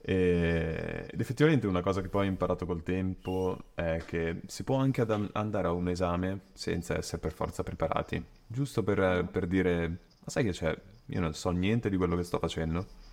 E, 0.02 1.06
ed 1.10 1.20
effettivamente 1.20 1.66
una 1.66 1.82
cosa 1.82 2.00
che 2.00 2.08
poi 2.08 2.26
ho 2.26 2.30
imparato 2.30 2.66
col 2.66 2.82
tempo 2.82 3.58
è 3.74 4.02
che 4.06 4.40
si 4.46 4.64
può 4.64 4.76
anche 4.76 5.02
ad- 5.02 5.30
andare 5.32 5.68
a 5.68 5.72
un 5.72 5.88
esame 5.88 6.40
senza 6.54 6.96
essere 6.96 7.18
per 7.18 7.32
forza 7.32 7.62
preparati, 7.62 8.22
giusto 8.46 8.82
per, 8.82 9.28
per 9.30 9.46
dire, 9.46 9.88
ma 9.88 10.26
sai 10.26 10.44
che 10.44 10.52
c'è, 10.52 10.76
io 11.06 11.20
non 11.20 11.34
so 11.34 11.50
niente 11.50 11.90
di 11.90 11.96
quello 11.96 12.16
che 12.16 12.22
sto 12.22 12.38
facendo 12.38 13.08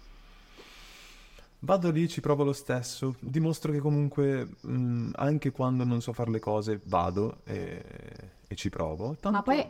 Vado 1.60 1.90
lì, 1.90 2.08
ci 2.08 2.22
provo 2.22 2.44
lo 2.44 2.54
stesso, 2.54 3.16
dimostro 3.20 3.72
che 3.72 3.80
comunque 3.80 4.48
mh, 4.62 4.72
mm, 4.72 5.10
anche 5.16 5.52
quando 5.52 5.84
non 5.86 6.02
so 6.02 6.14
fare 6.14 6.30
le 6.30 6.40
cose 6.40 6.80
vado 6.84 7.40
e, 7.46 7.84
e 8.48 8.56
ci 8.56 8.70
provo. 8.70 9.16
Tanto... 9.20 9.32
Ma 9.32 9.42
poi 9.42 9.68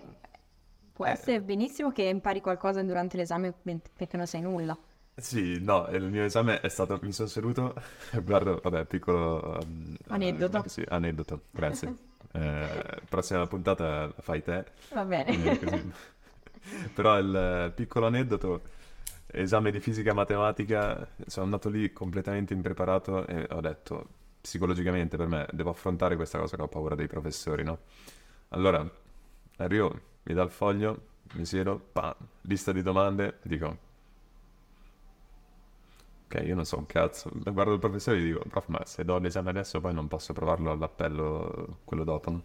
può 0.92 1.06
eh. 1.06 1.12
essere 1.12 1.42
benissimo 1.42 1.92
che 1.92 2.04
impari 2.04 2.42
qualcosa 2.42 2.84
durante 2.84 3.16
l'esame 3.16 3.54
perché 3.54 4.18
non 4.18 4.28
sai 4.28 4.42
nulla. 4.42 4.78
Sì, 5.20 5.60
no, 5.60 5.88
il 5.90 6.04
mio 6.04 6.24
esame 6.24 6.62
è 6.62 6.70
stato, 6.70 7.00
mi 7.02 7.12
sono 7.12 7.28
seduto, 7.28 7.74
guardo, 8.24 8.60
vabbè, 8.62 8.86
piccolo... 8.86 9.58
Um, 9.64 9.96
aneddoto. 10.10 10.60
Uh, 10.60 10.68
sì, 10.68 10.84
aneddoto, 10.88 11.42
grazie. 11.50 11.96
eh, 12.34 13.02
prossima 13.10 13.48
puntata 13.48 14.14
fai 14.20 14.44
te. 14.44 14.66
Va 14.94 15.04
bene. 15.04 15.92
Però 16.94 17.18
il 17.18 17.72
piccolo 17.74 18.06
aneddoto 18.06 18.62
esame 19.28 19.72
di 19.72 19.80
fisica 19.80 20.12
e 20.12 20.14
matematica, 20.14 21.08
sono 21.26 21.46
andato 21.46 21.70
lì 21.70 21.92
completamente 21.92 22.54
impreparato 22.54 23.26
e 23.26 23.48
ho 23.50 23.60
detto, 23.60 24.08
psicologicamente 24.40 25.18
per 25.18 25.28
me, 25.28 25.48
devo 25.52 25.72
affrontare 25.72 26.16
questa 26.16 26.38
cosa 26.38 26.56
che 26.56 26.62
ho 26.62 26.68
paura 26.68 26.94
dei 26.94 27.08
professori, 27.08 27.64
no? 27.64 27.80
Allora, 28.50 28.88
arrivo, 29.58 30.00
mi 30.24 30.34
dà 30.36 30.44
il 30.44 30.52
foglio, 30.52 31.02
mi 31.34 31.46
siedo, 31.46 31.80
pa, 31.92 32.16
lista 32.42 32.72
di 32.72 32.82
domande, 32.82 33.40
dico, 33.42 33.86
ok, 36.28 36.44
io 36.46 36.56
non 36.56 36.66
so 36.66 36.78
un 36.78 36.86
cazzo, 36.86 37.32
guardo 37.34 37.74
il 37.74 37.80
professore 37.80 38.18
e 38.18 38.22
gli 38.22 38.26
dico, 38.28 38.44
prof, 38.48 38.68
ma 38.68 38.86
se 38.86 39.04
do 39.04 39.18
l'esame 39.18 39.50
adesso 39.50 39.82
poi 39.82 39.94
non 39.94 40.08
posso 40.08 40.34
provarlo 40.34 40.72
all'appello 40.72 41.80
quello 41.84 42.04
dopo, 42.04 42.30
no? 42.30 42.44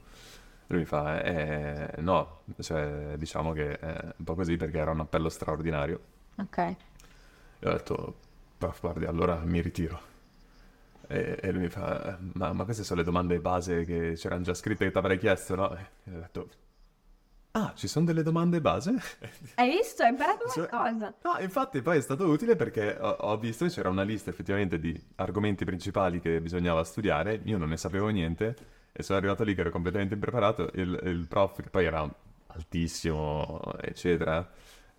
Lui 0.68 0.81
mi 0.81 0.87
fa, 0.87 1.23
eh, 1.23 2.01
no, 2.01 2.40
cioè 2.61 3.14
diciamo 3.18 3.53
che 3.53 3.79
è 3.79 4.14
un 4.16 4.25
po' 4.25 4.35
così 4.35 4.57
perché 4.57 4.79
era 4.79 4.90
un 4.90 5.01
appello 5.01 5.29
straordinario 5.29 6.01
Ok. 6.37 6.59
E 6.59 7.68
ho 7.68 7.73
detto, 7.73 8.16
guardi, 8.81 9.05
allora 9.05 9.37
mi 9.45 9.61
ritiro. 9.61 10.11
E, 11.09 11.38
e 11.40 11.53
lui 11.53 11.62
mi 11.62 11.68
fa, 11.68 12.18
ma, 12.35 12.53
ma, 12.53 12.64
queste 12.64 12.85
sono 12.85 13.01
le 13.01 13.07
domande 13.07 13.38
base 13.38 13.85
che 13.85 14.14
c'erano 14.16 14.42
già 14.42 14.55
scritte 14.55 14.85
che 14.85 14.90
ti 14.90 14.99
avrei 14.99 15.18
chiesto, 15.18 15.55
no? 15.55 15.77
E 15.77 16.14
ho 16.14 16.18
detto, 16.21 16.49
ah, 17.53 17.73
ci 17.75 17.88
sono 17.88 18.05
delle 18.05 18.23
domande 18.23 18.61
base? 18.61 18.95
Hai 19.57 19.71
visto? 19.71 20.03
Hai 20.03 20.11
imparato 20.11 20.49
cioè, 20.49 20.69
qualcosa. 20.69 21.15
No, 21.23 21.38
infatti 21.41 21.83
poi 21.83 21.99
è 21.99 22.01
stato 22.01 22.27
utile 22.29 22.57
perché 22.57 22.97
ho, 23.01 23.17
ho 23.21 23.38
visto 23.38 23.65
che 23.65 23.71
c'era 23.71 23.88
una 23.88 24.03
lista 24.03 24.31
effettivamente 24.31 24.79
di 24.79 25.01
argomenti 25.17 25.65
principali 25.65 26.21
che 26.21 26.41
bisognava 26.41 26.85
studiare, 26.85 27.41
io 27.45 27.59
non 27.59 27.69
ne 27.69 27.77
sapevo 27.77 28.09
niente 28.09 28.57
e 28.93 29.03
sono 29.03 29.19
arrivato 29.19 29.45
lì 29.45 29.55
che 29.55 29.62
ero 29.62 29.71
completamente 29.71 30.15
impreparato, 30.15 30.71
il, 30.75 31.01
il 31.05 31.27
prof 31.29 31.62
che 31.62 31.71
poi 31.71 31.85
era 31.87 32.09
altissimo, 32.49 33.62
eccetera 33.81 34.47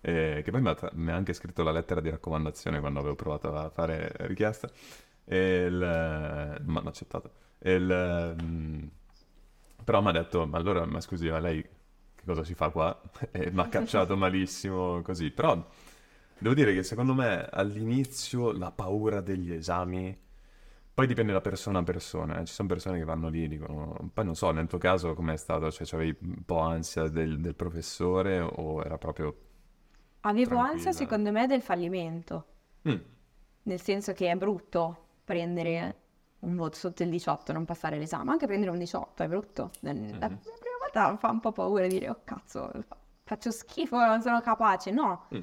eh, 0.06 0.42
che 0.44 0.50
poi 0.50 0.60
mi 0.60 0.68
ha, 0.68 0.90
mi 0.92 1.10
ha, 1.12 1.14
anche 1.14 1.32
scritto 1.32 1.62
la 1.62 1.72
lettera 1.72 2.02
di 2.02 2.10
raccomandazione 2.10 2.78
quando 2.78 2.98
avevo 2.98 3.14
provato 3.14 3.54
a 3.56 3.70
fare 3.70 4.12
richiesta, 4.26 4.68
e 5.24 5.64
il, 5.64 6.62
mi 6.62 6.76
hanno 6.76 6.88
accettato. 6.88 7.30
Il, 7.60 8.34
um, 8.38 8.90
però 9.82 10.02
mi 10.02 10.08
ha 10.08 10.12
detto, 10.12 10.46
ma 10.46 10.58
allora, 10.58 10.84
ma 10.84 11.00
scusi, 11.00 11.30
ma 11.30 11.38
lei 11.38 11.66
cosa 12.24 12.42
ci 12.42 12.54
fa 12.54 12.70
qua? 12.70 13.00
E 13.30 13.50
mi 13.50 13.60
ha 13.60 13.68
cacciato 13.68 14.16
malissimo 14.16 15.02
così, 15.02 15.30
però 15.30 15.64
devo 16.38 16.54
dire 16.54 16.72
che 16.74 16.82
secondo 16.82 17.14
me 17.14 17.46
all'inizio 17.50 18.52
la 18.52 18.70
paura 18.70 19.20
degli 19.20 19.52
esami... 19.52 20.22
Poi 20.94 21.08
dipende 21.08 21.32
da 21.32 21.40
persona 21.40 21.80
a 21.80 21.82
persona, 21.82 22.38
eh. 22.40 22.44
ci 22.44 22.52
sono 22.52 22.68
persone 22.68 22.98
che 22.98 23.04
vanno 23.04 23.28
lì 23.28 23.42
e 23.44 23.48
dicono, 23.48 24.10
poi 24.14 24.24
non 24.24 24.36
so, 24.36 24.52
nel 24.52 24.68
tuo 24.68 24.78
caso 24.78 25.14
com'è 25.14 25.36
stato, 25.36 25.68
cioè 25.72 25.86
avevi 26.00 26.16
un 26.20 26.44
po' 26.44 26.60
ansia 26.60 27.08
del, 27.08 27.40
del 27.40 27.54
professore 27.56 28.38
o 28.38 28.80
era 28.80 28.96
proprio 28.96 29.36
Avevo 30.20 30.56
ansia 30.58 30.92
secondo 30.92 31.30
me 31.32 31.46
del 31.46 31.60
fallimento, 31.62 32.46
Mm. 32.88 32.96
nel 33.62 33.80
senso 33.80 34.12
che 34.12 34.30
è 34.30 34.34
brutto 34.36 35.06
prendere 35.24 35.96
un 36.40 36.54
voto 36.56 36.76
sotto 36.76 37.02
il 37.02 37.08
18, 37.10 37.52
non 37.52 37.64
passare 37.64 37.98
l'esame, 37.98 38.30
anche 38.30 38.46
prendere 38.46 38.70
un 38.70 38.78
18 38.78 39.22
è 39.22 39.28
brutto. 39.28 39.70
La 39.80 39.92
Volta 40.94 41.16
fa 41.16 41.30
un 41.30 41.40
po' 41.40 41.50
paura 41.50 41.86
dire, 41.88 42.08
oh 42.08 42.20
cazzo, 42.22 42.70
faccio 43.24 43.50
schifo, 43.50 43.96
non 43.98 44.22
sono 44.22 44.40
capace. 44.40 44.92
No, 44.92 45.26
Mm. 45.34 45.40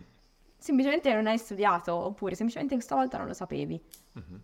semplicemente 0.58 1.14
non 1.14 1.28
hai 1.28 1.38
studiato, 1.38 1.94
oppure 1.94 2.36
semplicemente 2.36 2.76
questa 2.76 2.96
volta 2.96 3.18
non 3.18 3.28
lo 3.28 3.34
sapevi. 3.34 3.82
Mhm. 4.14 4.42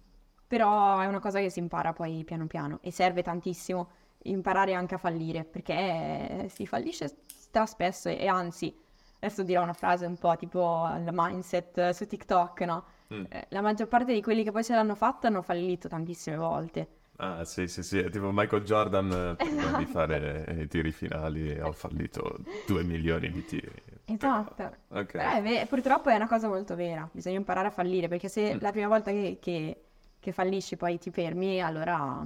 Però 0.48 1.00
è 1.00 1.06
una 1.06 1.20
cosa 1.20 1.40
che 1.40 1.50
si 1.50 1.60
impara 1.60 1.94
poi 1.94 2.24
piano 2.26 2.48
piano 2.48 2.80
e 2.82 2.92
serve 2.92 3.22
tantissimo 3.22 3.90
imparare 4.24 4.74
anche 4.74 4.96
a 4.96 4.98
fallire, 4.98 5.44
perché 5.46 6.48
si 6.50 6.66
fallisce 6.66 7.20
stra 7.28 7.66
spesso 7.66 8.10
e, 8.10 8.18
e 8.20 8.28
anzi 8.28 8.76
adesso 9.20 9.44
dirò 9.44 9.64
una 9.64 9.74
frase 9.74 10.06
un 10.06 10.18
po' 10.18 10.36
tipo 10.36 10.88
il 10.96 11.08
mindset 11.12 11.90
su 11.92 12.06
TikTok, 12.06 12.62
no? 12.62 12.84
Mm. 13.14 13.24
eh, 13.30 13.46
la 13.50 13.62
maggior 13.62 13.88
parte 13.88 14.14
di 14.14 14.22
quelli 14.22 14.44
che 14.44 14.52
poi 14.52 14.64
ce 14.64 14.74
l'hanno 14.74 14.96
fatta 14.96 15.28
hanno 15.28 15.42
fallito 15.42 15.88
tantissime 15.88 16.36
volte. 16.36 16.88
Ah, 17.20 17.44
sì, 17.46 17.68
sì, 17.68 17.82
sì, 17.84 17.98
è 18.00 18.10
tipo 18.12 18.32
Michael 18.32 18.64
Jordan 18.64 19.12
eh, 19.12 19.36
prima 19.38 19.72
di 19.74 19.84
Esatto. 19.84 19.92
fare 19.92 20.46
eh, 20.46 20.62
i 20.64 20.68
tiri 20.68 20.92
finali 20.92 21.60
ho 21.60 21.72
fallito 21.72 22.38
due 22.66 22.84
milioni 22.84 23.32
di 23.32 23.44
tiri. 23.44 23.84
Esatto. 24.06 24.76
Però 25.12 25.30
è 25.30 25.42
ve- 25.42 25.66
purtroppo 25.68 26.10
è 26.10 26.16
una 26.16 26.28
cosa 26.28 26.48
molto 26.48 26.76
vera, 26.76 27.08
bisogna 27.12 27.38
imparare 27.38 27.68
a 27.68 27.72
fallire, 27.72 28.08
perché 28.08 28.30
se 28.30 28.56
Mm. 28.56 28.60
la 28.60 28.72
prima 28.72 28.88
volta 28.88 29.12
che, 29.12 29.38
che- 29.42 29.82
che 30.20 30.32
fallisci 30.32 30.78
poi 30.78 30.98
ti 31.00 31.12
fermi, 31.12 31.62
allora... 31.62 32.26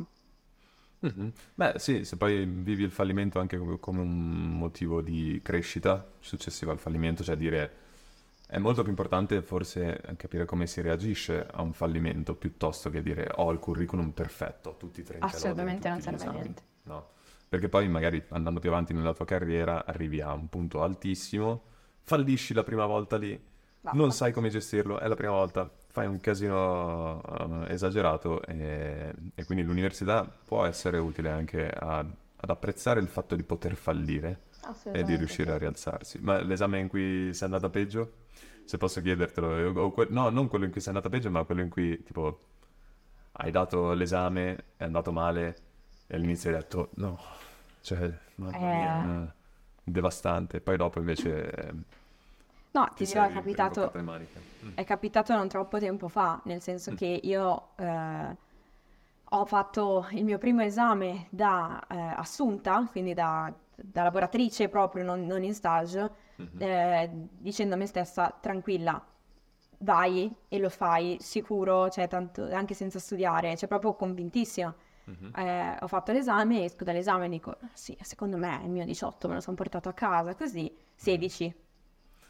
Mhm. 1.03 1.31
Beh, 1.55 1.73
sì, 1.79 2.05
se 2.05 2.15
poi 2.15 2.45
vivi 2.45 2.83
il 2.83 2.91
fallimento 2.91 3.39
anche 3.39 3.57
come, 3.57 3.79
come 3.79 4.01
un 4.01 4.55
motivo 4.57 5.01
di 5.01 5.39
crescita 5.43 6.07
successiva 6.19 6.71
al 6.71 6.77
fallimento, 6.79 7.23
cioè 7.23 7.35
dire 7.35 7.71
è 8.51 8.57
molto 8.57 8.81
più 8.81 8.89
importante 8.91 9.41
forse 9.41 10.01
capire 10.17 10.43
come 10.43 10.67
si 10.67 10.81
reagisce 10.81 11.47
a 11.49 11.61
un 11.61 11.71
fallimento 11.71 12.35
piuttosto 12.35 12.89
che 12.89 13.01
dire 13.01 13.31
ho 13.35 13.49
il 13.49 13.59
curriculum 13.59 14.11
perfetto, 14.11 14.75
tutti 14.77 14.99
i 14.99 15.03
30 15.03 15.25
lode 15.25 15.37
in 15.37 15.43
Assolutamente 15.45 15.87
non 15.87 15.99
tutti 15.99 16.13
gli 16.13 16.17
serve 16.17 16.25
a 16.25 16.31
niente. 16.41 16.61
No, 16.83 17.11
perché 17.47 17.69
poi 17.69 17.87
magari 17.87 18.21
andando 18.27 18.59
più 18.59 18.69
avanti 18.69 18.93
nella 18.93 19.13
tua 19.13 19.23
carriera 19.23 19.85
arrivi 19.85 20.19
a 20.19 20.33
un 20.33 20.49
punto 20.49 20.83
altissimo, 20.83 21.63
fallisci 22.01 22.53
la 22.53 22.63
prima 22.63 22.85
volta 22.85 23.15
lì, 23.15 23.41
Basta. 23.79 23.97
non 23.97 24.11
sai 24.11 24.33
come 24.33 24.49
gestirlo, 24.49 24.99
è 24.99 25.07
la 25.07 25.15
prima 25.15 25.31
volta, 25.31 25.71
fai 25.87 26.07
un 26.07 26.19
casino 26.19 27.21
eh, 27.67 27.73
esagerato 27.73 28.41
e, 28.43 29.13
e 29.33 29.45
quindi 29.45 29.63
l'università 29.63 30.25
può 30.25 30.65
essere 30.65 30.97
utile 30.97 31.29
anche 31.29 31.69
a- 31.69 31.99
ad 31.99 32.49
apprezzare 32.49 32.99
il 32.99 33.07
fatto 33.07 33.37
di 33.37 33.43
poter 33.43 33.75
fallire 33.75 34.41
e 34.91 35.03
di 35.03 35.15
riuscire 35.15 35.53
a 35.53 35.57
rialzarsi. 35.57 36.19
Ma 36.19 36.41
l'esame 36.41 36.79
in 36.79 36.89
cui 36.89 37.33
sei 37.33 37.45
andata 37.45 37.69
peggio? 37.69 38.20
Se 38.71 38.77
posso 38.77 39.01
chiedertelo, 39.01 39.57
eh, 39.87 39.91
que- 39.91 40.07
no, 40.11 40.29
non 40.29 40.47
quello 40.47 40.63
in 40.63 40.71
cui 40.71 40.79
sei 40.79 40.93
andata 40.93 41.09
peggio, 41.09 41.29
ma 41.29 41.43
quello 41.43 41.59
in 41.59 41.67
cui 41.67 42.01
tipo 42.03 42.39
hai 43.33 43.51
dato 43.51 43.91
l'esame, 43.91 44.63
è 44.77 44.85
andato 44.85 45.11
male 45.11 45.55
e 46.07 46.15
all'inizio 46.15 46.49
hai 46.51 46.55
detto 46.55 46.87
no, 46.93 47.19
cioè, 47.81 48.09
mamma 48.35 48.55
Eh. 48.55 48.59
mia, 48.77 49.23
eh, 49.25 49.31
devastante. 49.83 50.61
Poi 50.61 50.77
dopo 50.77 50.99
invece 50.99 51.51
eh, 51.51 51.73
No, 52.71 52.85
ti 52.95 53.03
ti 53.03 53.05
dirò, 53.11 53.25
è 53.25 53.33
capitato. 53.33 53.91
Mm. 53.97 54.69
è 54.75 54.85
capitato 54.85 55.33
non 55.35 55.49
troppo 55.49 55.77
tempo 55.77 56.07
fa, 56.07 56.39
nel 56.45 56.61
senso 56.61 56.91
Mm. 56.93 56.95
che 56.95 57.19
io 57.23 57.71
eh, 57.75 58.35
ho 59.33 59.45
fatto 59.47 60.07
il 60.11 60.23
mio 60.23 60.37
primo 60.37 60.61
esame 60.61 61.27
da 61.29 61.85
eh, 61.89 61.97
assunta, 62.15 62.87
quindi 62.89 63.13
da, 63.13 63.51
da 63.75 64.03
lavoratrice 64.03 64.69
proprio, 64.69 65.03
non, 65.03 65.25
non 65.25 65.43
in 65.43 65.53
stage, 65.53 66.09
Mhm. 66.41 66.61
eh, 66.61 67.09
dicendo 67.37 67.75
a 67.75 67.77
me 67.77 67.85
stessa, 67.85 68.35
tranquilla, 68.39 69.03
vai 69.79 70.33
e 70.47 70.59
lo 70.59 70.69
fai 70.69 71.17
sicuro, 71.19 71.89
cioè 71.89 72.07
tanto, 72.07 72.43
anche 72.51 72.73
senza 72.73 72.99
studiare, 72.99 73.55
cioè 73.57 73.67
proprio 73.67 73.93
convintissima. 73.93 74.73
Mhm. 75.03 75.31
Eh, 75.35 75.77
ho 75.81 75.87
fatto 75.87 76.11
l'esame, 76.11 76.63
esco 76.63 76.83
dall'esame 76.83 77.25
e 77.25 77.29
dico, 77.29 77.57
sì, 77.73 77.97
secondo 78.01 78.37
me 78.37 78.59
il 78.63 78.69
mio 78.69 78.85
18 78.85 79.27
me 79.27 79.35
lo 79.35 79.41
sono 79.41 79.55
portato 79.55 79.89
a 79.89 79.93
casa, 79.93 80.35
così 80.35 80.71
16. 80.95 81.53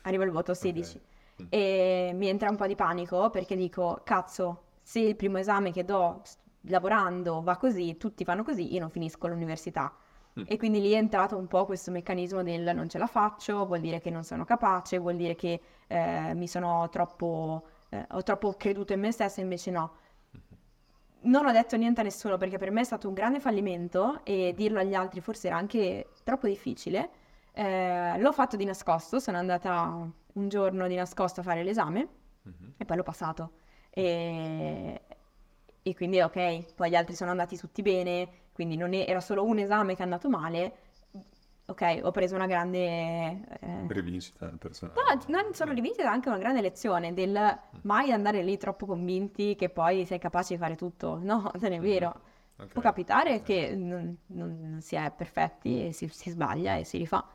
Arriva 0.03 0.23
il 0.23 0.31
voto 0.31 0.53
16. 0.53 0.99
Mm. 1.41 1.45
E 1.49 2.11
mi 2.13 2.27
entra 2.27 2.49
un 2.49 2.55
po' 2.55 2.67
di 2.67 2.75
panico 2.75 3.29
perché 3.29 3.55
dico, 3.55 4.01
cazzo, 4.03 4.63
se 4.81 4.99
il 4.99 5.15
primo 5.15 5.37
esame 5.37 5.71
che 5.71 5.83
do 5.85 6.21
lavorando 6.65 7.41
va 7.41 7.57
così, 7.57 7.97
tutti 7.97 8.23
fanno 8.23 8.43
così, 8.43 8.73
io 8.73 8.79
non 8.79 8.89
finisco 8.89 9.27
l'università. 9.27 9.93
Mm. 10.39 10.43
E 10.47 10.57
quindi 10.57 10.79
lì 10.81 10.91
è 10.91 10.97
entrato 10.97 11.37
un 11.37 11.47
po' 11.47 11.65
questo 11.65 11.91
meccanismo 11.91 12.41
del 12.43 12.73
non 12.75 12.87
ce 12.89 12.97
la 12.97 13.07
faccio, 13.07 13.65
vuol 13.65 13.81
dire 13.81 13.99
che 13.99 14.09
non 14.09 14.23
sono 14.23 14.45
capace, 14.45 14.97
vuol 14.97 15.15
dire 15.15 15.35
che 15.35 15.59
eh, 15.87 16.33
mi 16.35 16.47
sono 16.47 16.87
troppo, 16.89 17.65
eh, 17.89 18.05
ho 18.11 18.23
troppo 18.23 18.53
creduto 18.57 18.93
in 18.93 19.01
me 19.01 19.11
stessa, 19.11 19.41
invece 19.41 19.71
no. 19.71 19.91
Non 21.23 21.45
ho 21.45 21.51
detto 21.51 21.75
niente 21.77 22.01
a 22.01 22.03
nessuno 22.03 22.37
perché 22.37 22.57
per 22.57 22.71
me 22.71 22.81
è 22.81 22.83
stato 22.83 23.07
un 23.07 23.13
grande 23.13 23.39
fallimento 23.39 24.21
e 24.23 24.53
dirlo 24.55 24.79
agli 24.79 24.95
altri 24.95 25.21
forse 25.21 25.47
era 25.47 25.57
anche 25.57 26.09
troppo 26.23 26.47
difficile. 26.47 27.09
Eh, 27.53 28.17
l'ho 28.17 28.31
fatto 28.31 28.55
di 28.55 28.65
nascosto, 28.65 29.19
sono 29.19 29.37
andata 29.37 30.09
un 30.33 30.47
giorno 30.49 30.87
di 30.87 30.95
nascosto 30.95 31.41
a 31.41 31.43
fare 31.43 31.63
l'esame 31.63 32.07
Mhm. 32.43 32.73
e 32.77 32.85
poi 32.85 32.97
l'ho 32.97 33.03
passato. 33.03 33.51
E, 33.91 34.99
e 35.83 35.95
quindi 35.95 36.19
ok, 36.21 36.73
poi 36.75 36.89
gli 36.89 36.95
altri 36.95 37.15
sono 37.15 37.31
andati 37.31 37.57
tutti 37.57 37.81
bene, 37.81 38.27
quindi 38.53 38.75
non 38.77 38.93
è- 38.93 39.05
era 39.07 39.19
solo 39.21 39.43
un 39.43 39.57
esame 39.59 39.93
che 39.95 40.01
è 40.01 40.03
andato 40.03 40.29
male. 40.29 40.73
Ok, 41.65 41.99
ho 42.03 42.11
preso 42.11 42.35
una 42.35 42.47
grande... 42.47 42.79
eh, 43.59 43.85
Rivincita 43.87 44.51
personale. 44.59 44.99
No, 45.27 45.41
non 45.41 45.53
solo 45.53 45.71
è 45.71 46.03
anche 46.03 46.27
una 46.27 46.37
grande 46.37 46.59
lezione 46.61 47.13
del 47.13 47.57
mai 47.83 48.11
andare 48.11 48.43
lì 48.43 48.57
troppo 48.57 48.85
convinti 48.85 49.55
che 49.55 49.69
poi 49.69 50.05
sei 50.05 50.19
capace 50.19 50.55
di 50.55 50.59
fare 50.59 50.75
tutto. 50.75 51.19
No, 51.23 51.49
non 51.59 51.71
è 51.71 51.79
vero. 51.79 52.13
Ok. 52.57 52.73
Può 52.73 52.81
capitare 52.81 53.41
che 53.41 53.73
non, 53.75 54.15
non- 54.27 54.77
si 54.81 54.95
è 54.95 55.11
perfetti 55.15 55.87
e 55.87 55.93
si, 55.93 56.07
si 56.09 56.29
sbaglia 56.29 56.75
e 56.75 56.83
si 56.83 56.97
rifà. 56.97 57.25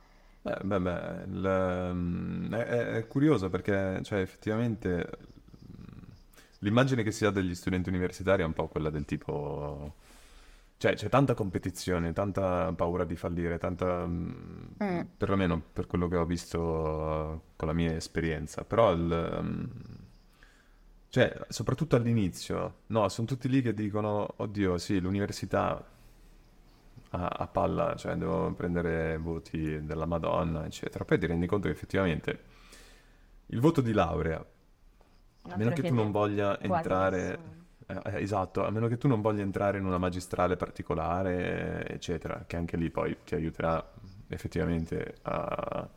Beh, 0.43 0.59
beh, 0.63 0.81
beh, 0.81 1.25
il, 1.27 1.91
mm, 1.95 2.55
è, 2.55 2.65
è- 2.99 3.07
curioso 3.09 3.49
perché, 3.51 4.01
cioè, 4.05 4.21
effettivamente 4.21 4.95
mm, 4.97 5.36
l'immagine 6.61 7.03
che 7.03 7.11
si 7.11 7.25
ha 7.25 7.31
degli 7.31 7.55
studenti 7.55 7.89
universitari 7.89 8.43
è 8.43 8.47
un 8.47 8.53
po' 8.53 8.69
quella 8.69 8.91
del 8.91 9.05
tipo, 9.05 9.95
cioè, 10.79 10.95
c'è 10.95 11.09
tanta 11.09 11.35
competizione, 11.35 12.13
tanta 12.13 12.73
paura 12.75 13.05
di 13.05 13.17
fallire, 13.17 13.59
tanta, 13.59 14.07
mm, 14.07 14.31
Mm. 14.83 15.01
perlomeno 15.17 15.63
per 15.73 15.87
quello 15.87 16.09
che 16.09 16.17
ho 16.17 16.25
visto 16.27 16.61
uh, 16.61 17.41
con 17.57 17.69
la 17.69 17.75
mia 17.75 17.95
esperienza, 17.95 18.65
però 18.65 18.93
il, 18.93 19.41
mm, 19.43 19.65
cioè, 21.09 21.47
soprattutto 21.49 21.97
all'inizio, 21.97 22.81
no, 22.89 23.09
sono 23.09 23.27
tutti 23.27 23.49
lì 23.49 23.63
che 23.63 23.73
dicono, 23.73 24.35
oddio, 24.37 24.77
sì, 24.79 25.01
l'università 25.01 25.83
a, 27.11 27.27
a 27.29 27.47
palla, 27.47 27.95
cioè 27.97 28.15
devo 28.17 28.53
prendere 28.53 29.17
voti 29.19 29.85
della 29.85 30.07
Madonna, 30.07 30.65
eccetera. 30.67 31.05
Poi 31.05 31.19
ti 31.19 31.27
rendi 31.27 31.47
conto 31.47 31.69
che 31.69 31.75
effettivamente 31.75 32.41
il 33.47 33.61
voto 33.61 33.81
di 33.81 33.93
laurea, 33.93 34.45
a 35.49 35.57
meno 35.57 35.71
che 35.71 35.83
tu 35.83 35.95
non 35.95 36.11
voglia 36.11 36.61
entrare, 36.61 37.39
eh, 37.87 38.01
eh, 38.05 38.23
esatto, 38.23 38.65
a 38.65 38.71
meno 38.71 38.89
che 38.89 38.99
tu 38.99 39.09
non 39.09 39.21
voglia 39.21 39.43
entrare 39.43 39.79
in 39.79 39.85
una 39.85 39.99
magistrale 39.99 40.57
particolare, 40.57 41.87
eccetera, 41.89 42.45
che 42.47 42.57
anche 42.57 42.77
lì 42.77 42.91
poi 42.91 43.17
ti 43.25 43.35
aiuterà 43.35 43.93
effettivamente 44.29 45.17
a 45.23 45.89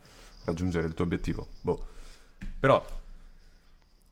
raggiungere 0.46 0.88
il 0.88 0.94
tuo 0.94 1.06
obiettivo. 1.06 1.48
Boh. 1.62 1.86
Però 2.60 2.84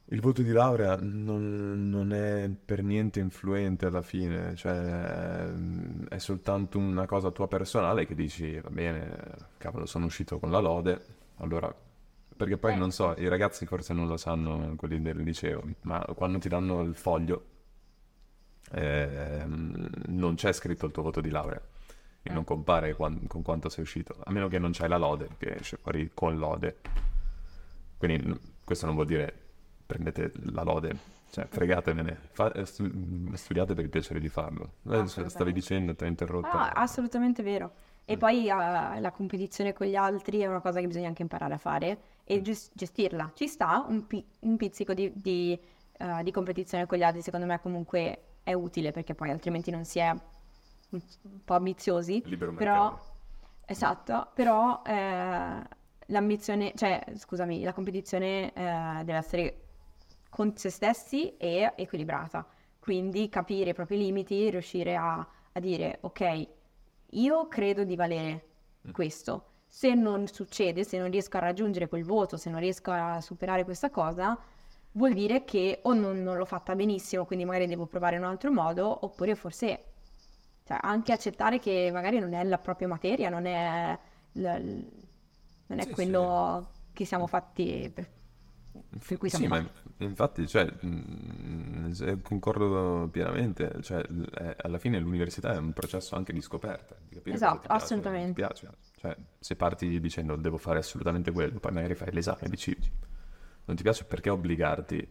il 0.09 0.21
voto 0.21 0.41
di 0.41 0.51
laurea 0.51 0.97
non, 1.01 1.89
non 1.89 2.13
è 2.13 2.49
per 2.49 2.81
niente 2.81 3.19
influente 3.19 3.87
alla 3.87 4.01
fine, 4.01 4.55
cioè 4.55 5.47
ehm, 5.47 6.07
è 6.07 6.17
soltanto 6.17 6.77
una 6.77 7.05
cosa 7.05 7.29
tua 7.31 7.47
personale 7.47 8.05
che 8.05 8.15
dici, 8.15 8.57
va 8.59 8.69
bene, 8.69 9.17
cavolo, 9.57 9.85
sono 9.85 10.05
uscito 10.05 10.39
con 10.39 10.49
la 10.49 10.59
lode, 10.59 11.01
allora, 11.37 11.73
perché 12.37 12.57
poi 12.57 12.73
Eh. 12.73 12.75
non 12.75 12.91
so, 12.91 13.13
i 13.17 13.27
ragazzi 13.27 13.65
forse 13.65 13.93
non 13.93 14.07
lo 14.07 14.15
sanno, 14.17 14.75
quelli 14.77 15.01
del 15.01 15.17
liceo, 15.17 15.63
ma 15.81 15.99
quando 16.15 16.37
ti 16.39 16.47
danno 16.47 16.81
il 16.81 16.95
foglio 16.95 17.45
ehm, 18.71 19.89
non 20.07 20.35
c'è 20.35 20.51
scritto 20.53 20.85
il 20.85 20.91
tuo 20.91 21.03
voto 21.03 21.21
di 21.21 21.29
laurea 21.29 21.59
e 22.21 22.29
Eh. 22.29 22.33
non 22.33 22.43
compare 22.43 22.93
quan- 22.95 23.25
con 23.27 23.41
quanto 23.41 23.69
sei 23.69 23.83
uscito, 23.83 24.15
a 24.23 24.31
meno 24.31 24.47
che 24.47 24.59
non 24.59 24.71
c'hai 24.73 24.89
la 24.89 24.97
lode, 24.97 25.29
che 25.37 25.55
esce 25.55 25.77
fuori 25.77 26.11
con 26.13 26.37
lode. 26.37 26.77
Quindi 27.97 28.39
questo 28.63 28.85
non 28.85 28.95
vuol 28.95 29.07
dire 29.07 29.33
prendete 29.85 30.31
la 30.51 30.63
lode, 30.63 30.95
cioè 31.31 31.47
fregatevene, 31.49 32.17
Fa- 32.33 32.51
eh, 32.51 32.65
stu- 32.65 33.33
studiate 33.33 33.73
per 33.73 33.85
il 33.85 33.89
piacere 33.89 34.19
di 34.19 34.27
farlo. 34.27 34.73
Eh, 34.89 35.07
stavi 35.07 35.53
dicendo, 35.53 35.95
ti 35.95 36.03
ho 36.03 36.07
interrotto. 36.07 36.47
Ah, 36.57 36.71
assolutamente 36.71 37.41
vero. 37.41 37.71
E 38.09 38.15
Mm. 38.15 38.19
poi 38.19 38.47
eh, 38.47 38.99
la 39.01 39.11
competizione 39.13 39.73
con 39.73 39.85
gli 39.87 39.95
altri 39.95 40.39
è 40.39 40.47
una 40.47 40.61
cosa 40.61 40.79
che 40.79 40.87
bisogna 40.87 41.07
anche 41.09 41.21
imparare 41.23 41.53
a 41.55 41.57
fare 41.57 41.99
e 42.23 42.39
Mm. 42.39 42.41
ges- 42.41 42.71
gestirla. 42.73 43.31
Ci 43.33 43.47
sta 43.47 43.85
un, 43.87 44.07
pi- 44.07 44.25
un 44.41 44.55
pizzico 44.57 44.93
di, 44.93 45.11
di, 45.15 45.59
eh, 45.97 46.23
di 46.23 46.31
competizione 46.31 46.85
con 46.85 46.97
gli 46.97 47.03
altri, 47.03 47.21
secondo 47.21 47.45
me 47.45 47.59
comunque 47.59 48.21
è 48.43 48.53
utile 48.53 48.91
perché 48.91 49.13
poi 49.13 49.29
altrimenti 49.29 49.71
non 49.71 49.83
si 49.85 49.99
è 49.99 50.09
un 50.09 51.01
un 51.23 51.43
po' 51.43 51.53
ambiziosi. 51.55 52.23
Libero 52.25 52.53
Però, 52.53 52.89
mercato. 52.89 53.15
esatto, 53.65 54.31
però 54.33 54.81
eh, 54.85 55.61
l'ambizione, 56.07 56.71
cioè 56.75 57.03
scusami, 57.15 57.63
la 57.63 57.73
competizione 57.73 58.53
eh, 58.53 59.03
deve 59.03 59.17
essere 59.17 59.61
con 60.29 60.55
se 60.55 60.69
stessi 60.69 61.35
e 61.37 61.73
equilibrata. 61.75 62.45
Quindi 62.79 63.27
capire 63.29 63.71
i 63.71 63.73
propri 63.73 63.97
limiti, 63.97 64.49
riuscire 64.49 64.95
a, 64.95 65.15
a 65.51 65.59
dire 65.59 65.97
ok, 66.01 66.47
io 67.11 67.47
credo 67.47 67.83
di 67.83 67.95
valere 67.95 68.45
Mm. 68.87 68.91
questo. 68.91 69.45
Se 69.67 69.93
non 69.93 70.27
succede, 70.27 70.83
se 70.83 70.97
non 70.97 71.09
riesco 71.11 71.37
a 71.37 71.41
raggiungere 71.41 71.87
quel 71.87 72.03
voto, 72.03 72.37
se 72.37 72.49
non 72.49 72.59
riesco 72.59 72.91
a 72.91 73.19
superare 73.21 73.63
questa 73.63 73.89
cosa, 73.89 74.37
vuol 74.93 75.13
dire 75.13 75.43
che 75.43 75.79
o 75.83 75.93
non, 75.93 76.23
non 76.23 76.37
l'ho 76.37 76.45
fatta 76.45 76.75
benissimo, 76.75 77.25
quindi 77.25 77.45
magari 77.45 77.67
devo 77.67 77.85
provare 77.85 78.15
in 78.15 78.23
un 78.23 78.29
altro 78.29 78.51
modo, 78.51 79.05
oppure 79.05 79.35
forse 79.35 79.83
cioè, 80.63 80.77
anche 80.81 81.11
accettare 81.13 81.59
che 81.59 81.89
magari 81.93 82.19
non 82.19 82.33
è 82.33 82.43
la 82.43 82.57
propria 82.57 82.87
materia, 82.87 83.29
non 83.29 83.45
è, 83.45 83.97
l- 84.33 84.85
non 85.67 85.79
è 85.79 85.83
Sì, 85.83 85.89
quello 85.89 86.71
che 86.93 87.05
siamo 87.05 87.27
fatti 87.27 87.91
per- 87.93 88.09
per 89.05 89.17
cui 89.17 89.29
siamo 89.29 89.45
Sì, 89.45 89.47
qua. 89.47 89.63
Infatti, 90.05 90.47
cioè, 90.47 90.65
mh, 90.65 91.91
se- 91.91 92.21
concordo 92.21 93.07
pienamente, 93.11 93.81
cioè, 93.81 94.01
è- 94.01 94.55
alla 94.61 94.77
fine 94.77 94.99
l'università 94.99 95.53
è 95.53 95.57
un 95.57 95.73
processo 95.73 96.15
anche 96.15 96.33
di 96.33 96.41
scoperta, 96.41 96.95
di 97.07 97.15
capire 97.15 97.35
Esatto, 97.35 97.59
piace, 97.67 97.73
assolutamente. 97.83 98.33
piace. 98.33 98.69
Cioè, 98.97 99.15
se 99.39 99.55
parti 99.55 99.99
dicendo 99.99 100.35
devo 100.35 100.57
fare 100.57 100.79
assolutamente 100.79 101.31
quello, 101.31 101.59
poi 101.59 101.71
magari 101.71 101.95
fai 101.95 102.11
l'esame 102.11 102.41
e 102.43 102.49
dici 102.49 102.75
non 103.65 103.75
ti 103.75 103.83
piace 103.83 104.05
perché 104.05 104.29
obbligarti 104.29 105.07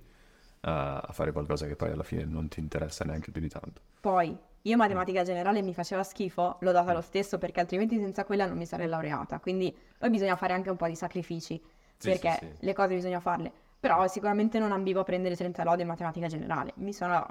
a, 0.60 0.98
a 1.00 1.12
fare 1.12 1.32
qualcosa 1.32 1.66
che 1.66 1.76
poi 1.76 1.90
alla 1.90 2.02
fine 2.02 2.24
non 2.24 2.48
ti 2.48 2.60
interessa 2.60 3.04
neanche 3.04 3.30
più 3.30 3.40
di 3.40 3.48
tanto. 3.48 3.80
Poi, 4.00 4.36
io 4.62 4.76
matematica 4.76 5.22
generale 5.22 5.62
mi 5.62 5.74
faceva 5.74 6.02
schifo, 6.02 6.56
l'ho 6.60 6.72
data 6.72 6.92
lo 6.92 7.00
stesso 7.00 7.38
perché 7.38 7.60
altrimenti 7.60 7.98
senza 7.98 8.24
quella 8.24 8.46
non 8.46 8.56
mi 8.56 8.66
sarei 8.66 8.88
laureata. 8.88 9.38
Quindi 9.40 9.74
poi 9.98 10.10
bisogna 10.10 10.36
fare 10.36 10.54
anche 10.54 10.70
un 10.70 10.76
po' 10.76 10.86
di 10.86 10.96
sacrifici, 10.96 11.60
Sì, 11.96 12.08
perché 12.10 12.30
sì, 12.32 12.46
sì. 12.58 12.64
le 12.64 12.72
cose 12.72 12.94
bisogna 12.94 13.20
farle. 13.20 13.52
Però 13.78 14.06
sicuramente 14.08 14.58
non 14.58 14.72
ambivo 14.72 15.00
a 15.00 15.04
prendere 15.04 15.36
30 15.36 15.62
lode 15.64 15.82
in 15.82 15.88
matematica 15.88 16.26
generale. 16.28 16.72
Mi 16.76 16.92
sono... 16.92 17.24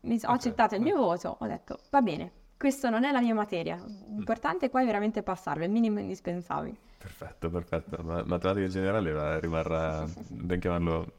mi- 0.00 0.20
ho 0.22 0.32
Ok, 0.32 0.34
accettato 0.34 0.74
il 0.74 0.80
mio 0.82 0.96
voto, 0.96 1.36
ho 1.40 1.46
detto, 1.46 1.80
va 1.90 2.02
bene, 2.02 2.30
questa 2.56 2.90
non 2.90 3.04
è 3.04 3.12
la 3.12 3.20
mia 3.20 3.34
materia. 3.34 3.76
Mm. 3.76 4.14
L'importante 4.16 4.70
qua 4.70 4.82
è 4.82 4.84
veramente 4.84 5.22
passarlo, 5.22 5.62
è 5.62 5.66
il 5.66 5.72
minimo 5.72 5.98
indispensabile. 6.00 6.76
Perfetto, 6.96 7.50
perfetto. 7.50 8.02
Ma 8.02 8.22
matematica 8.24 8.66
generale 8.68 9.40
rimarrà, 9.40 10.06
ben 10.28 10.60
chiamarlo, 10.60 11.12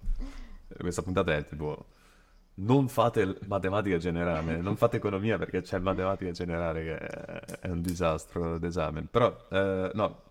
questa 0.77 1.01
puntata 1.01 1.33
è 1.35 1.43
tipo, 1.45 1.85
non 2.55 2.87
fate 2.87 3.37
matematica 3.47 3.97
generale, 3.97 4.61
non 4.61 4.77
fate 4.77 4.97
economia 4.97 5.37
perché 5.37 5.61
c'è 5.61 5.79
matematica 5.79 6.31
generale 6.31 6.83
che 6.83 6.97
è, 6.97 7.59
è 7.61 7.69
un 7.69 7.81
disastro 7.81 8.57
d'esame. 8.57 9.03
Però, 9.09 9.47
eh, 9.51 9.91
no, 9.93 10.21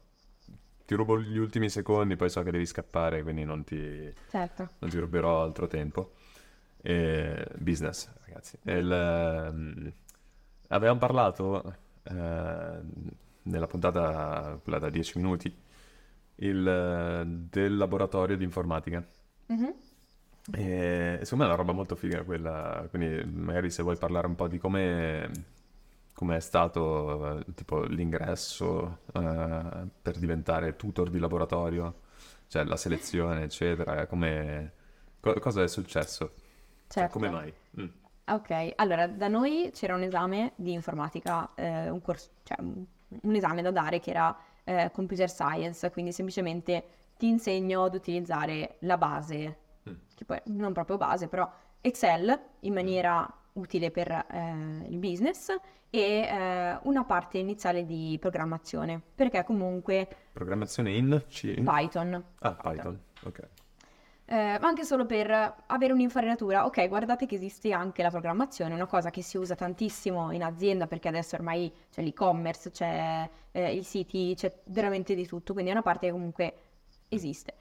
ti 0.93 0.99
rubo 0.99 1.19
gli 1.19 1.39
ultimi 1.39 1.71
secondi, 1.71 2.17
poi 2.17 2.29
so 2.29 2.43
che 2.43 2.51
devi 2.51 2.67
scappare, 2.67 3.23
quindi 3.23 3.45
non 3.45 3.65
ti, 3.65 4.13
Certo. 4.29 4.69
non 4.79 4.91
ti 4.91 4.99
ruberò 4.99 5.43
altro 5.43 5.67
tempo. 5.67 6.13
E, 6.83 7.47
business, 7.57 8.11
ragazzi. 8.27 8.59
Il, 8.65 8.93
ehm, 8.93 9.93
avevamo 10.69 10.99
parlato 10.99 11.77
eh, 12.03 12.81
nella 13.43 13.67
puntata, 13.67 14.59
quella 14.63 14.79
da 14.79 14.91
10 14.91 15.19
minuti, 15.19 15.55
il, 16.37 17.47
del 17.49 17.77
laboratorio 17.77 18.37
di 18.37 18.45
informatica. 18.45 19.03
Mhm. 19.47 19.75
E 20.55 21.21
secondo 21.23 21.45
me 21.45 21.51
è 21.51 21.55
una 21.55 21.55
roba 21.55 21.73
molto 21.73 21.95
figa 21.95 22.23
quella, 22.25 22.87
quindi 22.91 23.25
magari 23.33 23.71
se 23.71 23.83
vuoi 23.83 23.97
parlare 23.97 24.27
un 24.27 24.35
po' 24.35 24.49
di 24.49 24.59
come 24.59 25.31
come 26.12 26.37
è 26.37 26.40
stato 26.40 27.38
eh, 27.40 27.55
tipo 27.55 27.83
l'ingresso 27.85 28.98
eh, 29.14 29.87
per 30.03 30.18
diventare 30.18 30.77
tutor 30.77 31.11
di 31.11 31.18
laboratorio, 31.18 32.01
cioè 32.48 32.64
la 32.64 32.77
selezione, 32.77 33.44
eccetera, 33.44 34.07
come 34.07 34.72
co- 35.20 35.38
cosa 35.40 35.62
è 35.62 35.68
successo? 35.68 36.33
Cioè, 36.96 37.09
Certo. 37.09 37.09
come 37.09 37.29
mai? 37.31 37.55
Mm. 37.81 37.87
Ok, 38.25 38.72
allora 38.77 39.07
da 39.09 39.29
noi 39.29 39.70
c'era 39.75 39.94
un 39.94 40.03
esame 40.03 40.53
di 40.57 40.72
informatica, 40.72 41.53
eh, 41.55 41.90
un 41.90 42.01
corso, 42.01 42.31
cioè 42.44 42.61
un, 42.61 42.85
un 43.22 43.35
esame 43.35 43.62
da 43.62 43.70
dare 43.72 43.98
che 44.01 44.11
era 44.11 44.35
eh, 44.64 44.90
computer 44.92 45.29
science, 45.29 45.90
quindi 45.90 46.12
semplicemente 46.12 46.85
ti 47.18 47.27
insegno 47.27 47.85
ad 47.85 47.94
utilizzare 47.94 48.77
la 48.81 48.96
base, 48.96 49.57
Mm. 49.88 49.94
che 50.14 50.25
poi 50.25 50.40
non 50.46 50.72
proprio 50.72 50.96
base, 50.96 51.27
però 51.27 51.51
Excel 51.81 52.40
in 52.61 52.72
maniera 52.72 53.29
utile 53.55 53.91
per 53.91 54.11
eh, 54.11 54.87
il 54.88 54.99
business 54.99 55.55
e 55.91 56.01
eh, 56.01 56.79
una 56.83 57.05
parte 57.05 57.38
iniziale 57.38 57.85
di 57.85 58.17
programmazione, 58.21 59.01
perché 59.15 59.45
comunque 59.45 60.09
Programmazione 60.33 60.93
in 60.93 61.25
C? 61.29 61.61
Python. 61.62 62.23
Ah, 62.38 62.55
Python, 62.55 62.99
ok. 63.25 63.49
Eh, 64.25 64.59
ma 64.59 64.67
anche 64.67 64.85
solo 64.85 65.05
per 65.05 65.31
avere 65.67 65.93
un'infarinatura, 65.93 66.65
ok, 66.65 66.88
guardate 66.88 67.27
che 67.27 67.35
esiste 67.35 67.73
anche 67.73 68.03
la 68.03 68.09
programmazione, 68.09 68.73
una 68.73 68.87
cosa 68.87 69.11
che 69.11 69.21
si 69.21 69.37
usa 69.37 69.55
tantissimo 69.55 70.31
in 70.33 70.43
azienda 70.43 70.87
perché 70.87 71.09
adesso 71.09 71.35
ormai 71.35 71.71
c'è 71.91 72.01
l'e-commerce, 72.01 72.71
c'è 72.71 73.29
eh, 73.51 73.75
i 73.75 73.83
siti, 73.83 74.33
c'è 74.35 74.51
veramente 74.67 75.15
di 75.15 75.27
tutto, 75.27 75.53
quindi 75.53 75.71
è 75.71 75.75
una 75.75 75.83
parte 75.83 76.07
che 76.07 76.12
comunque 76.12 76.55
esiste. 77.09 77.55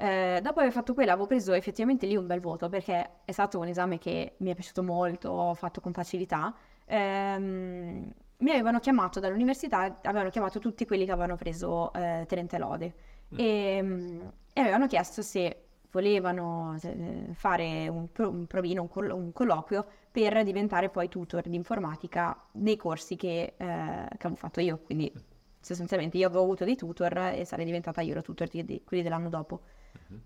Eh, 0.00 0.40
dopo 0.42 0.60
aver 0.60 0.72
fatto 0.72 0.94
quella 0.94 1.12
avevo 1.12 1.26
preso 1.26 1.52
effettivamente 1.52 2.06
lì 2.06 2.16
un 2.16 2.26
bel 2.26 2.40
voto 2.40 2.70
perché 2.70 3.16
è 3.26 3.32
stato 3.32 3.58
un 3.58 3.66
esame 3.68 3.98
che 3.98 4.36
mi 4.38 4.50
è 4.50 4.54
piaciuto 4.54 4.82
molto, 4.82 5.28
ho 5.28 5.54
fatto 5.54 5.82
con 5.82 5.92
facilità. 5.92 6.54
Ehm, 6.86 8.10
mi 8.38 8.50
avevano 8.50 8.78
chiamato 8.78 9.20
dall'università, 9.20 9.98
avevano 10.02 10.30
chiamato 10.30 10.58
tutti 10.58 10.86
quelli 10.86 11.04
che 11.04 11.10
avevano 11.12 11.36
preso 11.36 11.92
eh, 11.92 12.24
30 12.26 12.56
lode 12.56 12.94
e, 13.36 13.80
mm, 13.82 14.20
e 14.54 14.60
avevano 14.62 14.86
chiesto 14.86 15.20
se 15.20 15.64
volevano 15.90 16.76
eh, 16.82 17.26
fare 17.34 17.88
un, 17.88 18.10
pro- 18.10 18.30
un 18.30 18.46
provino, 18.46 18.80
un, 18.80 18.88
coll- 18.88 19.10
un 19.10 19.32
colloquio 19.32 19.84
per 20.10 20.42
diventare 20.44 20.88
poi 20.88 21.08
tutor 21.10 21.46
di 21.46 21.56
informatica 21.56 22.34
nei 22.52 22.76
corsi 22.78 23.16
che, 23.16 23.52
eh, 23.54 23.54
che 23.56 24.26
avevo 24.26 24.36
fatto 24.36 24.60
io. 24.60 24.78
Quindi 24.78 25.12
sostanzialmente 25.60 26.16
io 26.16 26.26
avevo 26.26 26.42
avuto 26.42 26.64
dei 26.64 26.76
tutor 26.76 27.18
e 27.34 27.44
sarei 27.44 27.66
diventata 27.66 28.00
io 28.00 28.14
la 28.14 28.22
tutor 28.22 28.48
di, 28.48 28.64
di 28.64 28.82
quelli 28.82 29.02
dell'anno 29.02 29.28
dopo. 29.28 29.60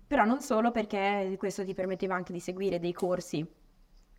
Però 0.07 0.23
non 0.23 0.41
solo 0.41 0.71
perché 0.71 1.35
questo 1.37 1.63
ti 1.65 1.73
permetteva 1.73 2.15
anche 2.15 2.31
di 2.33 2.39
seguire 2.39 2.79
dei 2.79 2.93
corsi 2.93 3.45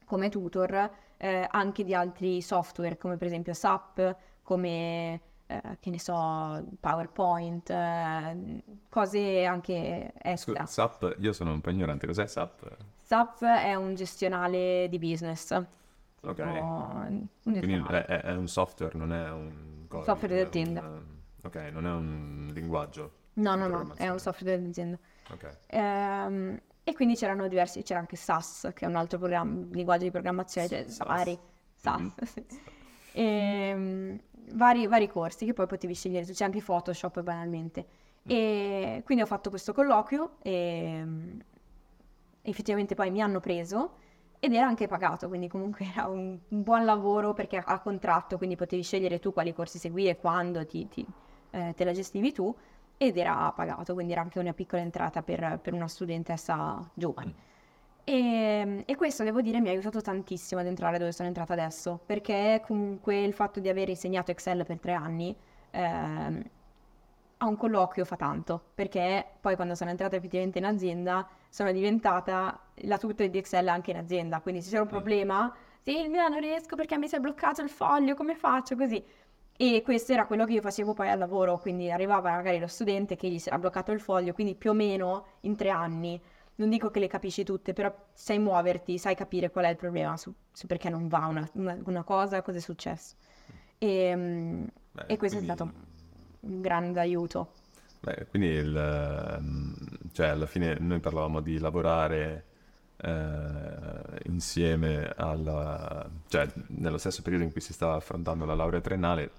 come 0.05 0.29
tutor 0.29 0.91
eh, 1.17 1.47
anche 1.51 1.85
di 1.85 1.95
altri 1.95 2.41
software 2.43 2.97
come 2.97 3.17
per 3.17 3.27
esempio 3.27 3.53
SAP, 3.55 4.17
come 4.43 5.21
eh, 5.47 5.63
che 5.81 5.91
ne 5.91 5.99
so, 5.99 6.65
PowerPoint, 6.81 7.71
eh, 7.71 8.63
cose 8.89 9.45
anche 9.45 10.13
Scusa, 10.13 10.29
extra. 10.31 10.67
SAP, 10.67 11.17
io 11.21 11.33
sono 11.33 11.53
un 11.53 11.61
po' 11.61 11.71
ignorante, 11.71 12.07
cos'è 12.07 12.27
SAP? 12.27 12.77
SAP 13.03 13.45
è 13.45 13.75
un 13.75 13.95
gestionale 13.95 14.89
di 14.89 14.99
business. 14.99 15.53
Ok, 16.23 16.39
un 16.41 17.29
quindi 17.45 17.75
è, 17.75 18.05
è- 18.05 18.35
un 18.35 18.49
software, 18.49 18.97
non 18.99 19.13
è 19.13 19.31
un 19.31 19.85
codice, 19.87 20.11
Software 20.11 20.41
è 20.41 20.43
d'azienda. 20.45 20.81
un, 20.81 21.03
ok, 21.43 21.57
non 21.73 21.87
è 21.87 21.91
un 21.91 22.51
linguaggio 22.53 23.13
No, 23.35 23.55
no, 23.55 23.69
no, 23.69 23.93
è 23.97 24.09
un 24.09 24.19
software 24.19 24.59
dell'azienda. 24.59 24.99
Ok. 25.33 25.57
Ehm, 25.69 26.61
e 26.85 26.95
quindi 26.95 27.17
c'erano 27.17 27.49
diversi, 27.49 27.83
c'era 27.83 27.99
anche 28.01 28.17
SAS, 28.17 28.71
che 28.75 28.85
è 28.85 28.89
un 28.89 28.95
altro 28.97 29.19
linguaggio 29.27 30.05
di 30.05 30.11
programmazione, 30.11 30.69
cioè 30.69 30.85
SAS. 30.89 31.07
vari, 31.07 31.39
SAS, 31.75 32.01
Mhm. 32.01 32.13
sì. 32.25 32.45
Ehm, 33.13 34.21
vari, 34.53 34.87
vari 34.87 35.09
corsi 35.09 35.45
che 35.47 35.53
poi 35.53 35.67
potevi 35.67 35.95
scegliere, 35.95 36.25
c'è 36.27 36.45
anche 36.45 36.61
Photoshop 36.63 37.23
banalmente. 37.23 37.87
E 38.29 39.03
quindi 39.05 39.23
ho 39.23 39.27
fatto 39.27 39.51
questo 39.51 39.73
colloquio 39.73 40.37
e 40.43 41.01
mm, 41.05 41.39
effettivamente 42.43 42.95
poi 42.95 43.11
mi 43.11 43.21
hanno 43.21 43.41
preso 43.41 43.95
ed 44.39 44.53
era 44.53 44.67
anche 44.67 44.87
pagato, 44.87 45.29
quindi 45.29 45.49
comunque 45.49 45.87
era 45.87 46.07
un, 46.07 46.39
un 46.49 46.63
buon 46.63 46.85
lavoro 46.85 47.33
perché 47.33 47.57
a 47.57 47.81
contratto, 47.81 48.37
quindi 48.37 48.55
potevi 48.57 48.83
scegliere 48.83 49.19
tu 49.19 49.33
quali 49.33 49.53
corsi 49.53 49.79
seguire, 49.79 50.17
quando 50.17 50.65
ti, 50.67 50.87
ti, 50.89 51.05
eh, 51.51 51.73
te 51.75 51.85
la 51.85 51.93
gestivi 51.93 52.33
tu 52.33 52.55
ed 52.97 53.17
era 53.17 53.53
pagato, 53.55 53.95
quindi 53.95 54.13
era 54.13 54.23
anche 54.23 54.39
una 54.39 54.53
piccola 54.53 54.83
entrata 54.83 55.23
per, 55.23 55.59
per 55.63 55.75
una 55.75 55.89
studentessa 55.89 56.89
giovane. 56.95 57.35
E, 58.05 58.85
e 58.87 58.97
questo 58.97 59.25
devo 59.25 59.41
dire 59.41 59.61
mi 59.61 59.69
ha 59.69 59.73
aiutato 59.73 60.01
tantissimo 60.01 60.61
ad 60.61 60.67
entrare 60.67 60.97
dove 60.99 61.13
sono 61.13 61.29
entrata 61.29 61.53
adesso, 61.53 62.01
perché 62.07 62.63
comunque 62.65 63.23
il 63.23 63.33
fatto 63.33 63.59
di 63.61 63.69
aver 63.69 63.89
insegnato 63.89 64.31
Excel 64.31 64.65
per 64.65 64.79
tre 64.79 64.93
anni 64.93 65.37
ehm, 65.73 66.43
a 67.39 67.47
un 67.47 67.57
colloquio 67.57 68.05
fa 68.05 68.17
tanto, 68.17 68.63
perché 68.75 69.27
poi 69.41 69.57
quando 69.57 69.75
sono 69.75 69.91
entrata 69.91 70.17
effettivamente 70.17 70.59
in 70.59 70.65
azienda 70.65 71.27
sono 71.51 71.73
diventata 71.73 72.59
la 72.83 72.97
tutor 72.97 73.29
di 73.29 73.39
Excel 73.39 73.69
anche 73.69 73.91
in 73.91 73.97
azienda, 73.99 74.41
quindi 74.41 74.63
se 74.63 74.71
c'era 74.71 74.83
un 74.83 74.89
problema, 74.89 75.53
Silvia 75.83 76.29
non 76.29 76.41
riesco 76.41 76.77
perché 76.77 76.97
mi 76.99 77.09
si 77.09 77.17
è 77.17 77.19
bloccato 77.19 77.61
il 77.61 77.69
foglio, 77.69 78.15
come 78.15 78.37
faccio 78.37 78.77
così? 78.77 79.05
E 79.59 79.83
questo 79.83 80.13
era 80.13 80.27
quello 80.27 80.45
che 80.45 80.53
io 80.55 80.61
facevo 80.61 80.93
poi 80.93 81.09
al 81.11 81.19
lavoro, 81.19 81.59
quindi 81.59 81.91
arrivava 81.91 82.31
magari 82.31 82.59
lo 82.59 82.67
studente 82.67 83.17
che 83.17 83.29
gli 83.31 83.39
si 83.39 83.49
era 83.49 83.59
bloccato 83.59 83.93
il 83.93 84.01
foglio, 84.01 84.33
quindi 84.35 84.55
più 84.55 84.71
o 84.71 84.75
meno 84.75 85.27
in 85.41 85.57
tre 85.57 85.71
anni, 85.71 86.21
non 86.57 86.69
dico 86.71 86.91
che 86.91 87.01
le 87.01 87.07
capisci 87.09 87.43
tutte, 87.45 87.73
però 87.73 87.93
sai 88.13 88.39
muoverti, 88.39 88.99
sai 88.99 89.15
capire 89.15 89.51
qual 89.51 89.65
è 89.67 89.69
il 89.71 89.77
problema, 89.77 90.17
su, 90.17 90.33
su 90.53 90.67
perché 90.67 90.89
non 90.91 91.09
va 91.09 91.27
una, 91.27 91.49
una- 91.55 91.79
una 91.85 92.03
cosa, 92.03 92.43
cosa 92.43 92.59
è 92.59 92.61
successo. 92.61 93.15
E, 93.79 94.15
mm, 94.15 94.65
Beh, 94.93 95.05
e 95.07 95.17
questo 95.17 95.39
quindi- 95.39 95.53
è 95.53 95.55
stato 95.57 95.73
un 96.41 96.61
grande 96.61 97.01
aiuto. 97.01 97.53
Beh, 98.01 98.27
quindi 98.29 98.49
il, 98.49 98.77
ehm, 98.77 99.75
cioè 100.13 100.29
alla 100.29 100.47
fine 100.47 100.77
noi 100.79 101.01
parlavamo 101.01 101.41
di 101.41 101.59
lavorare 101.59 102.45
eh, 102.99 104.21
insieme 104.27 105.13
alla, 105.17 106.09
cioè 106.29 106.49
nello 106.69 106.99
stesso 106.99 107.21
periodo 107.23 107.45
in 107.45 107.53
cui 107.53 107.61
si 107.61 107.73
stava 107.73 107.95
affrontando 107.97 108.45
la 108.47 108.55
laurea 108.55 108.81
triennale, 108.81 109.31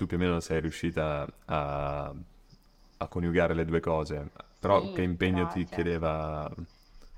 tu 0.00 0.06
più 0.06 0.16
o 0.16 0.20
meno 0.20 0.40
sei 0.40 0.60
riuscita 0.62 1.26
a, 1.44 2.14
a 2.96 3.08
coniugare 3.08 3.52
le 3.52 3.66
due 3.66 3.80
cose, 3.80 4.30
però 4.58 4.80
Sì, 4.80 4.92
che 4.92 5.02
impegno 5.02 5.42
però, 5.42 5.52
ti 5.52 5.66
cioè- 5.66 5.74
chiedeva 5.74 6.50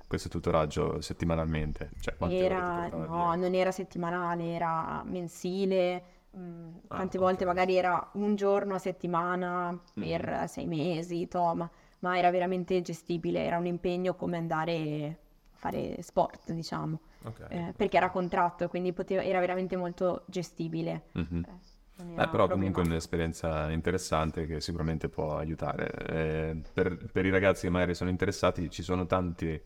questo 0.05 0.27
tutoraggio 0.27 0.99
settimanalmente? 0.99 1.91
Cioè 2.01 2.15
Era, 2.19 2.87
no, 2.87 3.35
non 3.35 3.53
era 3.53 3.71
settimanale, 3.71 4.53
era 4.53 5.03
mensile. 5.05 6.03
mm, 6.37 6.69
Ah, 6.89 6.95
Tante 6.95 7.17
volte 7.17 7.43
ok. 7.43 7.47
magari 7.49 7.75
era 7.75 8.09
un 8.13 8.35
giorno 8.35 8.75
a 8.75 8.79
settimana 8.79 9.77
per 9.93 10.45
sei 10.47 10.65
mesi, 10.67 11.27
toh, 11.27 11.53
ma 11.55 11.69
ma 11.99 12.17
era 12.17 12.31
veramente 12.31 12.81
gestibile, 12.81 13.45
era 13.45 13.57
un 13.57 13.65
impegno 13.65 14.15
come 14.15 14.35
andare 14.35 15.19
a 15.53 15.57
fare 15.57 16.01
sport, 16.01 16.51
diciamo, 16.51 16.99
Ok. 17.25 17.39
eh, 17.47 17.73
perché 17.77 17.95
era 17.95 18.09
contratto, 18.09 18.67
quindi 18.67 18.91
poteva- 18.91 19.23
era 19.23 19.39
veramente 19.39 19.77
molto 19.77 20.23
gestibile. 20.27 21.03
Mhm. 21.15 21.45
Eh, 21.45 21.51
Beh, 21.95 22.27
però 22.27 22.47
comunque 22.47 22.83
è 22.83 22.85
un'esperienza 22.85 23.69
interessante 23.71 24.45
che 24.45 24.61
sicuramente 24.61 25.09
può 25.09 25.37
aiutare. 25.37 25.91
Eh, 26.07 26.61
per, 26.71 26.97
per 27.11 27.25
i 27.25 27.29
ragazzi 27.31 27.65
che 27.65 27.71
magari 27.71 27.95
sono 27.95 28.09
interessati 28.09 28.69
ci 28.69 28.83
sono 28.83 29.05
tanti- 29.07 29.59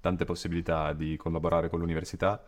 tante 0.00 0.24
possibilità 0.24 0.92
di 0.92 1.16
collaborare 1.16 1.68
con 1.68 1.80
l'università. 1.80 2.42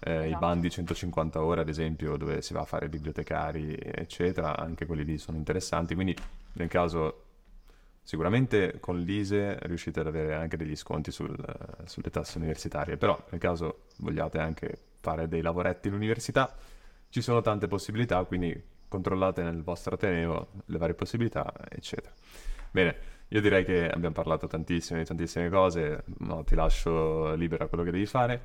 Eh, 0.00 0.28
I 0.28 0.34
Esatto. 0.34 0.38
bandi 0.38 0.70
150 0.70 1.42
ore, 1.42 1.62
ad 1.62 1.68
esempio, 1.68 2.16
dove 2.16 2.42
si 2.42 2.52
va 2.52 2.60
a 2.60 2.64
fare 2.64 2.88
bibliotecari, 2.88 3.74
eccetera, 3.80 4.56
anche 4.56 4.86
quelli 4.86 5.04
lì 5.04 5.18
sono 5.18 5.36
interessanti. 5.38 5.94
Quindi, 5.94 6.14
nel 6.54 6.68
caso, 6.68 7.22
sicuramente 8.02 8.78
con 8.80 9.00
l'ISE 9.00 9.58
riuscite 9.62 10.00
ad 10.00 10.06
avere 10.06 10.34
anche 10.34 10.56
degli 10.56 10.76
sconti 10.76 11.10
sul- 11.10 11.36
sulle 11.84 12.10
tasse 12.10 12.38
universitarie. 12.38 12.96
Però, 12.96 13.18
nel 13.30 13.40
caso 13.40 13.84
vogliate 13.98 14.38
anche 14.38 14.76
fare 15.00 15.26
dei 15.28 15.40
lavoretti 15.42 15.88
all'università, 15.88 16.54
ci 17.14 17.22
sono 17.22 17.42
tante 17.42 17.68
possibilità, 17.68 18.24
quindi 18.24 18.60
controllate 18.88 19.44
nel 19.44 19.62
vostro 19.62 19.94
Ateneo 19.94 20.48
le 20.64 20.78
varie 20.78 20.96
possibilità, 20.96 21.54
eccetera. 21.68 22.12
Bene, 22.72 22.96
io 23.28 23.40
direi 23.40 23.64
che 23.64 23.88
abbiamo 23.88 24.16
parlato 24.16 24.48
tantissime 24.48 24.98
di 24.98 25.04
tantissime 25.04 25.48
cose, 25.48 26.02
no, 26.18 26.42
ti 26.42 26.56
lascio 26.56 27.36
libera 27.36 27.68
quello 27.68 27.84
che 27.84 27.92
devi 27.92 28.06
fare. 28.06 28.42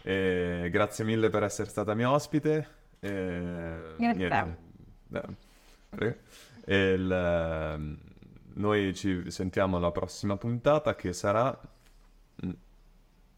E 0.00 0.68
grazie 0.70 1.04
mille 1.04 1.28
per 1.28 1.42
essere 1.42 1.68
stata 1.68 1.92
mia 1.94 2.08
ospite. 2.08 2.68
E, 3.00 3.94
Grazie 3.96 4.26
a 4.30 4.44
te. 5.10 5.18
Eh, 5.18 5.36
prego. 5.88 6.16
E 6.66 6.92
il, 6.92 7.98
noi 8.52 8.94
ci 8.94 9.28
sentiamo 9.32 9.78
alla 9.78 9.90
prossima 9.90 10.36
puntata 10.36 10.94
che 10.94 11.12
sarà 11.12 11.60
mm, 12.46 12.50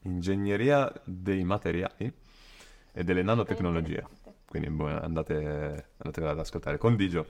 Ingegneria 0.03 0.93
dei 1.03 1.45
materiali 1.45 2.13
e 2.93 3.05
delle 3.05 3.23
nanotecnologie. 3.23 4.26
Quindi 4.47 4.71
boh, 4.71 4.87
andate, 4.87 5.89
andate 5.99 6.25
ad 6.25 6.39
ascoltare. 6.39 6.79
Con 6.79 6.97
Digio. 6.97 7.27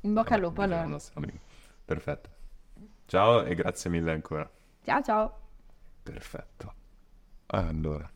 In 0.00 0.14
bocca 0.14 0.34
al 0.34 0.40
lupo 0.40 0.62
allora. 0.62 0.98
Perfetto. 1.84 2.30
Ciao 3.06 3.44
e 3.44 3.54
grazie 3.54 3.90
mille 3.90 4.10
ancora. 4.10 4.48
Ciao 4.84 5.02
ciao. 5.02 5.38
Perfetto. 6.02 6.74
Allora. 7.46 8.10